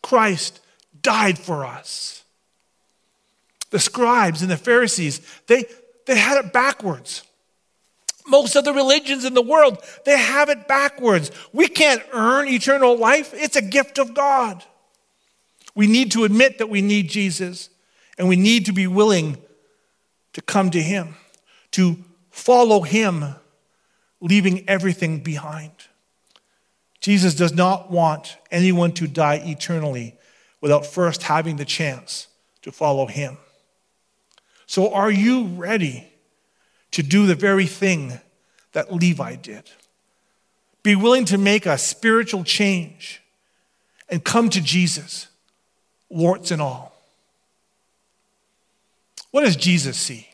Christ 0.00 0.58
died 1.02 1.38
for 1.38 1.66
us 1.66 2.22
the 3.72 3.80
scribes 3.80 4.42
and 4.42 4.50
the 4.50 4.56
Pharisees, 4.56 5.20
they, 5.48 5.64
they 6.06 6.16
had 6.16 6.44
it 6.44 6.52
backwards. 6.52 7.22
Most 8.28 8.54
of 8.54 8.64
the 8.64 8.72
religions 8.72 9.24
in 9.24 9.34
the 9.34 9.42
world, 9.42 9.78
they 10.04 10.16
have 10.16 10.48
it 10.48 10.68
backwards. 10.68 11.32
We 11.52 11.66
can't 11.66 12.02
earn 12.12 12.46
eternal 12.46 12.96
life, 12.96 13.32
it's 13.34 13.56
a 13.56 13.62
gift 13.62 13.98
of 13.98 14.14
God. 14.14 14.62
We 15.74 15.86
need 15.86 16.12
to 16.12 16.24
admit 16.24 16.58
that 16.58 16.68
we 16.68 16.82
need 16.82 17.08
Jesus, 17.08 17.70
and 18.18 18.28
we 18.28 18.36
need 18.36 18.66
to 18.66 18.72
be 18.72 18.86
willing 18.86 19.38
to 20.34 20.42
come 20.42 20.70
to 20.70 20.82
Him, 20.82 21.16
to 21.72 21.96
follow 22.30 22.82
Him, 22.82 23.24
leaving 24.20 24.68
everything 24.68 25.20
behind. 25.20 25.72
Jesus 27.00 27.34
does 27.34 27.54
not 27.54 27.90
want 27.90 28.36
anyone 28.50 28.92
to 28.92 29.08
die 29.08 29.42
eternally 29.44 30.14
without 30.60 30.84
first 30.84 31.22
having 31.22 31.56
the 31.56 31.64
chance 31.64 32.28
to 32.60 32.70
follow 32.70 33.06
Him. 33.06 33.38
So, 34.66 34.92
are 34.92 35.10
you 35.10 35.46
ready 35.46 36.08
to 36.92 37.02
do 37.02 37.26
the 37.26 37.34
very 37.34 37.66
thing 37.66 38.20
that 38.72 38.92
Levi 38.92 39.36
did? 39.36 39.70
Be 40.82 40.96
willing 40.96 41.24
to 41.26 41.38
make 41.38 41.66
a 41.66 41.78
spiritual 41.78 42.44
change 42.44 43.22
and 44.08 44.24
come 44.24 44.50
to 44.50 44.60
Jesus, 44.60 45.28
warts 46.08 46.50
and 46.50 46.60
all. 46.60 46.92
What 49.30 49.44
does 49.44 49.56
Jesus 49.56 49.96
see? 49.96 50.28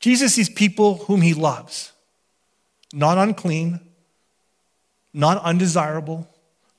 Jesus 0.00 0.34
sees 0.34 0.48
people 0.48 0.98
whom 0.98 1.22
he 1.22 1.34
loves, 1.34 1.92
not 2.92 3.18
unclean, 3.18 3.80
not 5.12 5.42
undesirable, 5.42 6.28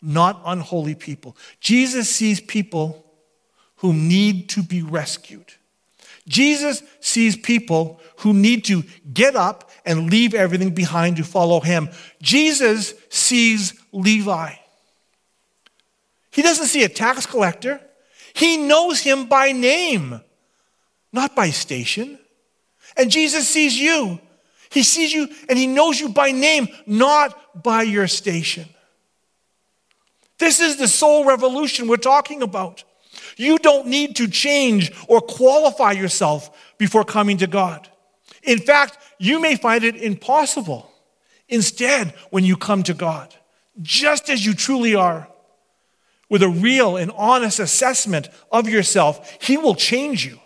not 0.02 0.42
unholy 0.46 0.96
people. 0.96 1.36
Jesus 1.60 2.10
sees 2.10 2.40
people 2.40 3.06
who 3.80 3.94
need 3.94 4.50
to 4.50 4.64
be 4.64 4.82
rescued. 4.82 5.54
Jesus 6.28 6.84
sees 7.00 7.36
people 7.36 8.00
who 8.18 8.34
need 8.34 8.66
to 8.66 8.84
get 9.12 9.36
up 9.36 9.72
and 9.86 10.10
leave 10.10 10.34
everything 10.34 10.72
behind 10.72 11.18
to 11.18 11.24
follow 11.24 11.60
him. 11.60 11.90
Jesus 12.22 12.94
sees 13.10 13.74
Levi. 13.92 14.54
He 16.32 16.42
doesn't 16.42 16.68
see 16.68 16.84
a 16.84 16.90
tax 16.90 17.26
collector. 17.26 17.82
He 18.34 18.58
knows 18.58 19.00
him 19.00 19.26
by 19.26 19.52
name, 19.52 20.22
not 21.12 21.36
by 21.36 21.50
station. 21.50 22.20
And 22.96 23.10
Jesus 23.10 23.48
sees 23.48 23.80
you. 23.80 24.20
He 24.70 24.84
sees 24.84 25.12
you 25.12 25.28
and 25.48 25.58
he 25.58 25.66
knows 25.66 26.00
you 26.00 26.10
by 26.10 26.32
name, 26.32 26.68
not 26.86 27.64
by 27.64 27.84
your 27.84 28.08
station. 28.08 28.66
This 30.38 30.60
is 30.60 30.78
the 30.78 30.88
soul 30.88 31.26
revolution 31.26 31.88
we're 31.88 31.98
talking 31.98 32.42
about. 32.42 32.84
You 33.40 33.58
don't 33.58 33.88
need 33.88 34.18
to 34.18 34.28
change 34.28 34.92
or 35.08 35.22
qualify 35.22 35.94
yourself 35.94 36.76
before 36.78 37.06
coming 37.06 37.38
to 37.38 37.48
God. 37.48 37.88
In 38.44 38.60
fact, 38.60 38.98
you 39.18 39.40
may 39.40 39.56
find 39.56 39.86
it 39.86 39.96
impossible. 39.96 40.92
Instead, 41.48 42.14
when 42.32 42.44
you 42.44 42.58
come 42.58 42.84
to 42.84 42.94
God, 42.94 43.34
just 43.82 44.30
as 44.30 44.46
you 44.46 44.54
truly 44.54 44.94
are, 44.94 45.30
with 46.28 46.44
a 46.44 46.50
real 46.50 46.98
and 46.98 47.12
honest 47.16 47.60
assessment 47.60 48.28
of 48.52 48.68
yourself, 48.68 49.38
He 49.42 49.56
will 49.56 49.74
change 49.74 50.26
you. 50.26 50.38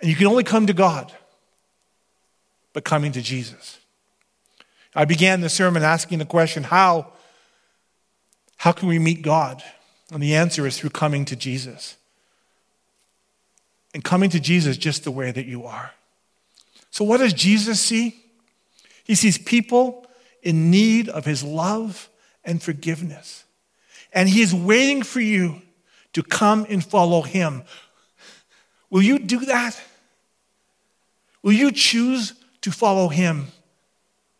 And 0.00 0.10
you 0.10 0.16
can 0.16 0.26
only 0.26 0.42
come 0.42 0.66
to 0.66 0.74
God 0.74 1.12
by 2.72 2.80
coming 2.80 3.12
to 3.12 3.22
Jesus. 3.22 3.78
I 4.92 5.04
began 5.04 5.40
the 5.40 5.48
sermon 5.48 5.84
asking 5.84 6.18
the 6.18 6.26
question 6.26 6.64
how, 6.64 7.12
how 8.56 8.72
can 8.72 8.88
we 8.88 8.98
meet 8.98 9.22
God? 9.22 9.62
And 10.12 10.22
the 10.22 10.34
answer 10.34 10.66
is 10.66 10.78
through 10.78 10.90
coming 10.90 11.24
to 11.26 11.36
Jesus. 11.36 11.96
And 13.92 14.02
coming 14.04 14.30
to 14.30 14.40
Jesus 14.40 14.76
just 14.76 15.04
the 15.04 15.10
way 15.10 15.30
that 15.30 15.46
you 15.46 15.64
are. 15.64 15.92
So, 16.90 17.04
what 17.04 17.18
does 17.18 17.32
Jesus 17.32 17.80
see? 17.80 18.16
He 19.04 19.14
sees 19.14 19.38
people 19.38 20.06
in 20.42 20.70
need 20.70 21.08
of 21.08 21.24
his 21.24 21.42
love 21.42 22.08
and 22.44 22.62
forgiveness. 22.62 23.44
And 24.12 24.28
he 24.28 24.42
is 24.42 24.54
waiting 24.54 25.02
for 25.02 25.20
you 25.20 25.62
to 26.12 26.22
come 26.22 26.66
and 26.68 26.84
follow 26.84 27.22
him. 27.22 27.64
Will 28.90 29.02
you 29.02 29.18
do 29.18 29.40
that? 29.46 29.80
Will 31.42 31.52
you 31.52 31.72
choose 31.72 32.34
to 32.62 32.70
follow 32.70 33.08
him 33.08 33.48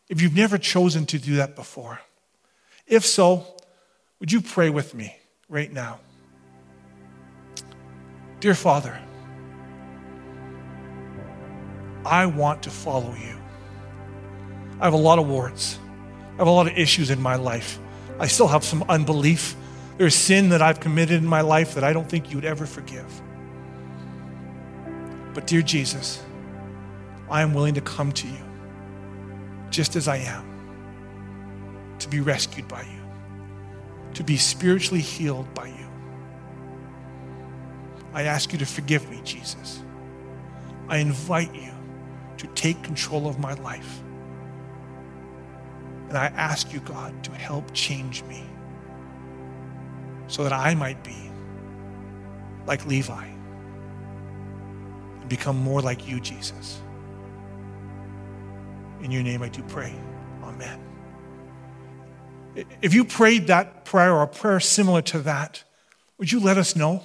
if 0.08 0.22
you've 0.22 0.36
never 0.36 0.58
chosen 0.58 1.06
to 1.06 1.18
do 1.18 1.36
that 1.36 1.56
before? 1.56 2.00
If 2.86 3.04
so, 3.04 3.46
would 4.20 4.32
you 4.32 4.40
pray 4.40 4.70
with 4.70 4.94
me? 4.94 5.16
Right 5.48 5.72
now. 5.72 6.00
Dear 8.40 8.54
Father, 8.54 8.98
I 12.04 12.26
want 12.26 12.62
to 12.64 12.70
follow 12.70 13.14
you. 13.14 13.36
I 14.80 14.84
have 14.84 14.92
a 14.92 14.98
lot 14.98 15.18
of 15.18 15.28
warts. 15.28 15.78
I 16.34 16.38
have 16.38 16.46
a 16.46 16.50
lot 16.50 16.66
of 16.66 16.76
issues 16.76 17.10
in 17.10 17.20
my 17.20 17.36
life. 17.36 17.78
I 18.18 18.26
still 18.26 18.48
have 18.48 18.64
some 18.64 18.82
unbelief. 18.88 19.56
There's 19.96 20.14
sin 20.14 20.48
that 20.50 20.60
I've 20.60 20.80
committed 20.80 21.22
in 21.22 21.26
my 21.26 21.40
life 21.40 21.74
that 21.74 21.84
I 21.84 21.92
don't 21.92 22.08
think 22.08 22.32
you'd 22.32 22.44
ever 22.44 22.66
forgive. 22.66 23.22
But, 25.32 25.46
dear 25.46 25.62
Jesus, 25.62 26.22
I 27.30 27.42
am 27.42 27.54
willing 27.54 27.74
to 27.74 27.80
come 27.80 28.12
to 28.12 28.26
you 28.26 28.44
just 29.70 29.96
as 29.96 30.08
I 30.08 30.18
am. 30.18 30.44
To 32.00 32.08
be 32.08 32.20
rescued 32.20 32.68
by 32.68 32.82
you, 32.82 33.03
to 34.14 34.24
be 34.24 34.36
spiritually 34.36 35.00
healed 35.00 35.52
by 35.54 35.66
you. 35.66 35.86
I 38.12 38.22
ask 38.22 38.52
you 38.52 38.58
to 38.60 38.66
forgive 38.66 39.08
me, 39.10 39.20
Jesus. 39.24 39.82
I 40.88 40.98
invite 40.98 41.54
you 41.54 41.72
to 42.38 42.46
take 42.48 42.82
control 42.82 43.26
of 43.26 43.38
my 43.38 43.54
life. 43.54 44.00
And 46.08 46.16
I 46.16 46.26
ask 46.26 46.72
you, 46.72 46.80
God, 46.80 47.24
to 47.24 47.32
help 47.32 47.72
change 47.72 48.22
me 48.24 48.44
so 50.28 50.44
that 50.44 50.52
I 50.52 50.74
might 50.74 51.02
be 51.02 51.30
like 52.66 52.86
Levi 52.86 53.26
and 55.20 55.28
become 55.28 55.56
more 55.56 55.80
like 55.80 56.06
you, 56.06 56.20
Jesus. 56.20 56.80
In 59.02 59.10
your 59.10 59.22
name 59.22 59.42
I 59.42 59.48
do 59.48 59.62
pray. 59.64 59.92
Amen. 60.42 60.93
If 62.82 62.94
you 62.94 63.04
prayed 63.04 63.48
that 63.48 63.84
prayer 63.84 64.12
or 64.14 64.22
a 64.22 64.28
prayer 64.28 64.60
similar 64.60 65.02
to 65.02 65.18
that, 65.20 65.64
would 66.18 66.30
you 66.30 66.40
let 66.40 66.58
us 66.58 66.76
know? 66.76 67.04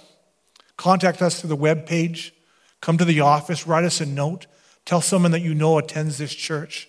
Contact 0.78 1.22
us 1.22 1.40
through 1.40 1.50
the 1.50 1.56
web 1.56 1.86
page. 1.86 2.34
Come 2.82 2.98
to 2.98 3.06
the 3.06 3.20
office, 3.22 3.68
write 3.68 3.84
us 3.84 4.00
a 4.00 4.06
note, 4.06 4.48
tell 4.86 5.02
someone 5.02 5.32
that 5.32 5.42
you 5.42 5.54
know 5.54 5.78
attends 5.78 6.18
this 6.18 6.34
church. 6.34 6.88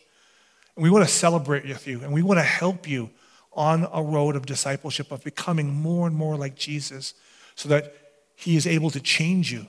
And 0.77 0.85
we 0.85 0.91
want 0.91 1.05
to 1.05 1.13
celebrate 1.13 1.67
with 1.67 1.87
you 1.87 2.01
and 2.03 2.13
we 2.13 2.23
want 2.23 2.39
to 2.39 2.45
help 2.45 2.89
you 2.89 3.11
on 3.53 3.89
a 3.93 4.03
road 4.03 4.37
of 4.37 4.47
discipleship, 4.47 5.11
of 5.11 5.25
becoming 5.25 5.75
more 5.75 6.07
and 6.07 6.15
more 6.15 6.37
like 6.37 6.55
Jesus 6.55 7.15
so 7.57 7.69
that 7.69 7.95
he 8.37 8.57
is 8.57 8.67
able 8.67 8.91
to 8.91 9.01
change 9.01 9.53
you 9.53 9.67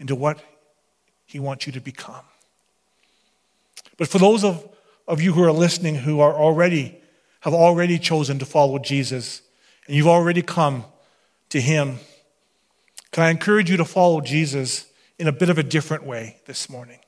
into 0.00 0.14
what 0.14 0.42
he 1.24 1.38
wants 1.38 1.66
you 1.66 1.72
to 1.72 1.80
become. 1.80 2.24
But 3.96 4.08
for 4.08 4.18
those 4.18 4.42
of, 4.42 4.68
of 5.06 5.22
you 5.22 5.32
who 5.32 5.44
are 5.44 5.52
listening 5.52 5.94
who 5.94 6.20
are 6.20 6.34
already 6.34 7.00
have 7.42 7.54
already 7.54 7.98
chosen 7.98 8.38
to 8.38 8.46
follow 8.46 8.78
Jesus 8.78 9.42
and 9.86 9.96
you've 9.96 10.06
already 10.06 10.42
come 10.42 10.84
to 11.50 11.60
him, 11.60 11.98
can 13.10 13.24
I 13.24 13.30
encourage 13.30 13.68
you 13.68 13.76
to 13.76 13.84
follow 13.84 14.20
Jesus 14.20 14.86
in 15.18 15.26
a 15.26 15.32
bit 15.32 15.50
of 15.50 15.58
a 15.58 15.62
different 15.62 16.04
way 16.04 16.36
this 16.46 16.70
morning? 16.70 17.00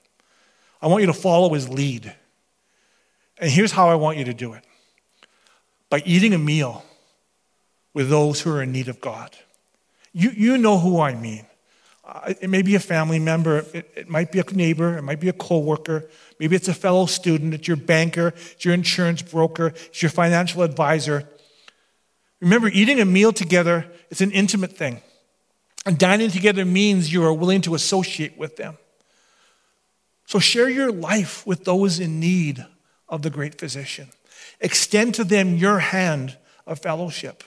I 0.83 0.89
want 0.89 1.03
you 1.03 1.07
to 1.07 1.13
follow 1.13 1.55
his 1.55 1.69
lead. 1.69 2.13
And 3.39 3.51
here's 3.51 3.73
how 3.73 3.89
I 3.89 3.95
want 3.95 4.19
you 4.19 4.25
to 4.25 4.35
do 4.35 4.55
it 4.55 4.65
by 5.89 6.03
eating 6.05 6.35
a 6.35 6.39
meal 6.39 6.85
with 7.93 8.11
those 8.11 8.41
who 8.41 8.51
are 8.51 8.63
in 8.63 8.73
need 8.73 8.89
of 8.89 9.01
God. 9.01 9.37
You, 10.13 10.31
you 10.31 10.59
know 10.59 10.79
who 10.79 11.01
I 11.01 11.15
mean. 11.15 11.47
Uh, 12.07 12.35
it 12.41 12.51
may 12.51 12.61
be 12.61 12.75
a 12.75 12.81
family 12.81 13.19
member, 13.19 13.65
it, 13.73 13.91
it 13.97 14.09
might 14.09 14.31
be 14.31 14.39
a 14.39 14.45
neighbor, 14.53 14.99
it 14.99 15.03
might 15.03 15.21
be 15.21 15.29
a 15.31 15.33
coworker, 15.33 16.09
maybe 16.39 16.55
it's 16.55 16.69
a 16.69 16.75
fellow 16.75 17.07
student, 17.07 17.55
it's 17.55 17.67
your 17.67 17.79
banker, 17.79 18.29
it's 18.53 18.65
your 18.65 18.75
insurance 18.75 19.23
broker, 19.23 19.69
it's 19.69 20.03
your 20.03 20.11
financial 20.11 20.63
advisor. 20.63 21.27
Remember, 22.41 22.69
eating 22.69 23.01
a 23.01 23.07
meal 23.07 23.33
together 23.33 23.91
is 24.11 24.21
an 24.21 24.33
intimate 24.33 24.77
thing. 24.77 25.01
And 25.87 25.99
dining 25.99 26.31
together 26.31 26.65
means 26.65 27.13
you 27.13 27.25
are 27.25 27.33
willing 27.33 27.63
to 27.63 27.75
associate 27.75 28.37
with 28.37 28.57
them. 28.57 28.77
So 30.27 30.39
share 30.39 30.69
your 30.69 30.93
life 30.93 31.47
with 31.47 31.65
those 31.65 32.01
in 32.01 32.21
need 32.21 32.65
of 33.09 33.23
the 33.23 33.31
great 33.31 33.59
physician. 33.59 34.09
Extend 34.61 35.15
to 35.15 35.25
them 35.25 35.57
your 35.57 35.79
hand 35.79 36.37
of 36.67 36.81
fellowship. 36.81 37.45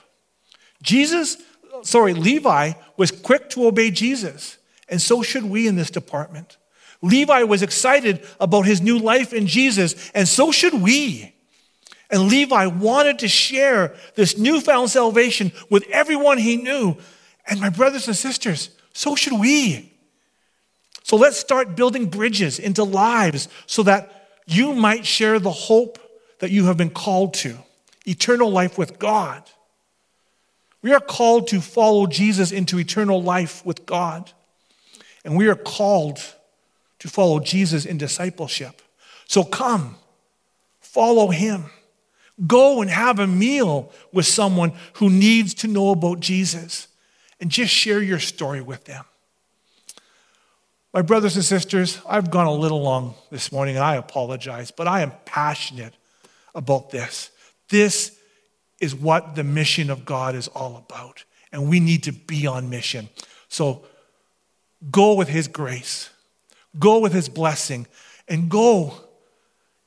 Jesus, 0.82 1.36
sorry, 1.82 2.14
Levi 2.14 2.72
was 2.96 3.10
quick 3.10 3.50
to 3.50 3.66
obey 3.66 3.90
Jesus, 3.90 4.58
and 4.88 5.00
so 5.00 5.22
should 5.22 5.44
we 5.44 5.66
in 5.66 5.76
this 5.76 5.90
department. 5.90 6.56
Levi 7.00 7.44
was 7.44 7.62
excited 7.62 8.26
about 8.40 8.62
his 8.62 8.80
new 8.80 8.98
life 8.98 9.32
in 9.32 9.46
Jesus, 9.46 10.10
and 10.14 10.26
so 10.26 10.50
should 10.50 10.74
we. 10.74 11.34
And 12.10 12.28
Levi 12.28 12.66
wanted 12.66 13.18
to 13.20 13.28
share 13.28 13.94
this 14.14 14.38
newfound 14.38 14.90
salvation 14.90 15.52
with 15.68 15.86
everyone 15.90 16.38
he 16.38 16.56
knew. 16.56 16.96
And 17.46 17.60
my 17.60 17.68
brothers 17.68 18.06
and 18.06 18.16
sisters, 18.16 18.70
so 18.92 19.14
should 19.14 19.38
we. 19.38 19.92
So 21.02 21.16
let's 21.16 21.38
start 21.38 21.76
building 21.76 22.06
bridges 22.06 22.58
into 22.58 22.84
lives 22.84 23.48
so 23.66 23.82
that 23.84 24.28
you 24.46 24.72
might 24.72 25.06
share 25.06 25.38
the 25.38 25.50
hope 25.50 25.98
that 26.40 26.50
you 26.50 26.66
have 26.66 26.76
been 26.76 26.90
called 26.90 27.34
to 27.34 27.58
eternal 28.06 28.50
life 28.50 28.78
with 28.78 28.98
God. 28.98 29.42
We 30.82 30.92
are 30.92 31.00
called 31.00 31.48
to 31.48 31.60
follow 31.60 32.06
Jesus 32.06 32.52
into 32.52 32.78
eternal 32.78 33.22
life 33.22 33.64
with 33.66 33.86
God. 33.86 34.32
And 35.24 35.36
we 35.36 35.48
are 35.48 35.56
called 35.56 36.18
to 37.00 37.08
follow 37.08 37.40
Jesus 37.40 37.84
in 37.84 37.98
discipleship. 37.98 38.80
So 39.26 39.44
come, 39.44 39.96
follow 40.80 41.28
him. 41.28 41.66
Go 42.46 42.80
and 42.80 42.90
have 42.90 43.18
a 43.18 43.26
meal 43.26 43.92
with 44.12 44.26
someone 44.26 44.72
who 44.94 45.10
needs 45.10 45.54
to 45.54 45.68
know 45.68 45.90
about 45.90 46.20
Jesus 46.20 46.86
and 47.40 47.50
just 47.50 47.72
share 47.72 48.00
your 48.00 48.20
story 48.20 48.60
with 48.60 48.84
them. 48.84 49.04
My 50.94 51.02
brothers 51.02 51.36
and 51.36 51.44
sisters, 51.44 52.00
I've 52.08 52.30
gone 52.30 52.46
a 52.46 52.52
little 52.52 52.80
long 52.80 53.14
this 53.30 53.52
morning 53.52 53.76
and 53.76 53.84
I 53.84 53.96
apologize, 53.96 54.70
but 54.70 54.88
I 54.88 55.02
am 55.02 55.12
passionate 55.24 55.94
about 56.54 56.90
this. 56.90 57.30
This 57.68 58.17
is 58.80 58.94
what 58.94 59.34
the 59.34 59.44
mission 59.44 59.90
of 59.90 60.04
God 60.04 60.34
is 60.34 60.48
all 60.48 60.76
about. 60.76 61.24
And 61.52 61.68
we 61.68 61.80
need 61.80 62.04
to 62.04 62.12
be 62.12 62.46
on 62.46 62.70
mission. 62.70 63.08
So 63.48 63.84
go 64.90 65.14
with 65.14 65.28
His 65.28 65.48
grace, 65.48 66.10
go 66.78 67.00
with 67.00 67.12
His 67.12 67.28
blessing, 67.28 67.86
and 68.28 68.50
go 68.50 68.94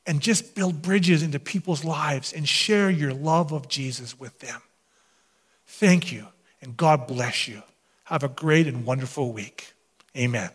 and 0.05 0.19
just 0.19 0.55
build 0.55 0.81
bridges 0.81 1.23
into 1.23 1.39
people's 1.39 1.83
lives 1.85 2.33
and 2.33 2.47
share 2.47 2.89
your 2.89 3.13
love 3.13 3.51
of 3.51 3.67
Jesus 3.67 4.19
with 4.19 4.39
them. 4.39 4.61
Thank 5.67 6.11
you, 6.11 6.27
and 6.61 6.75
God 6.75 7.07
bless 7.07 7.47
you. 7.47 7.61
Have 8.05 8.23
a 8.23 8.27
great 8.27 8.67
and 8.67 8.85
wonderful 8.85 9.31
week. 9.31 9.73
Amen. 10.17 10.49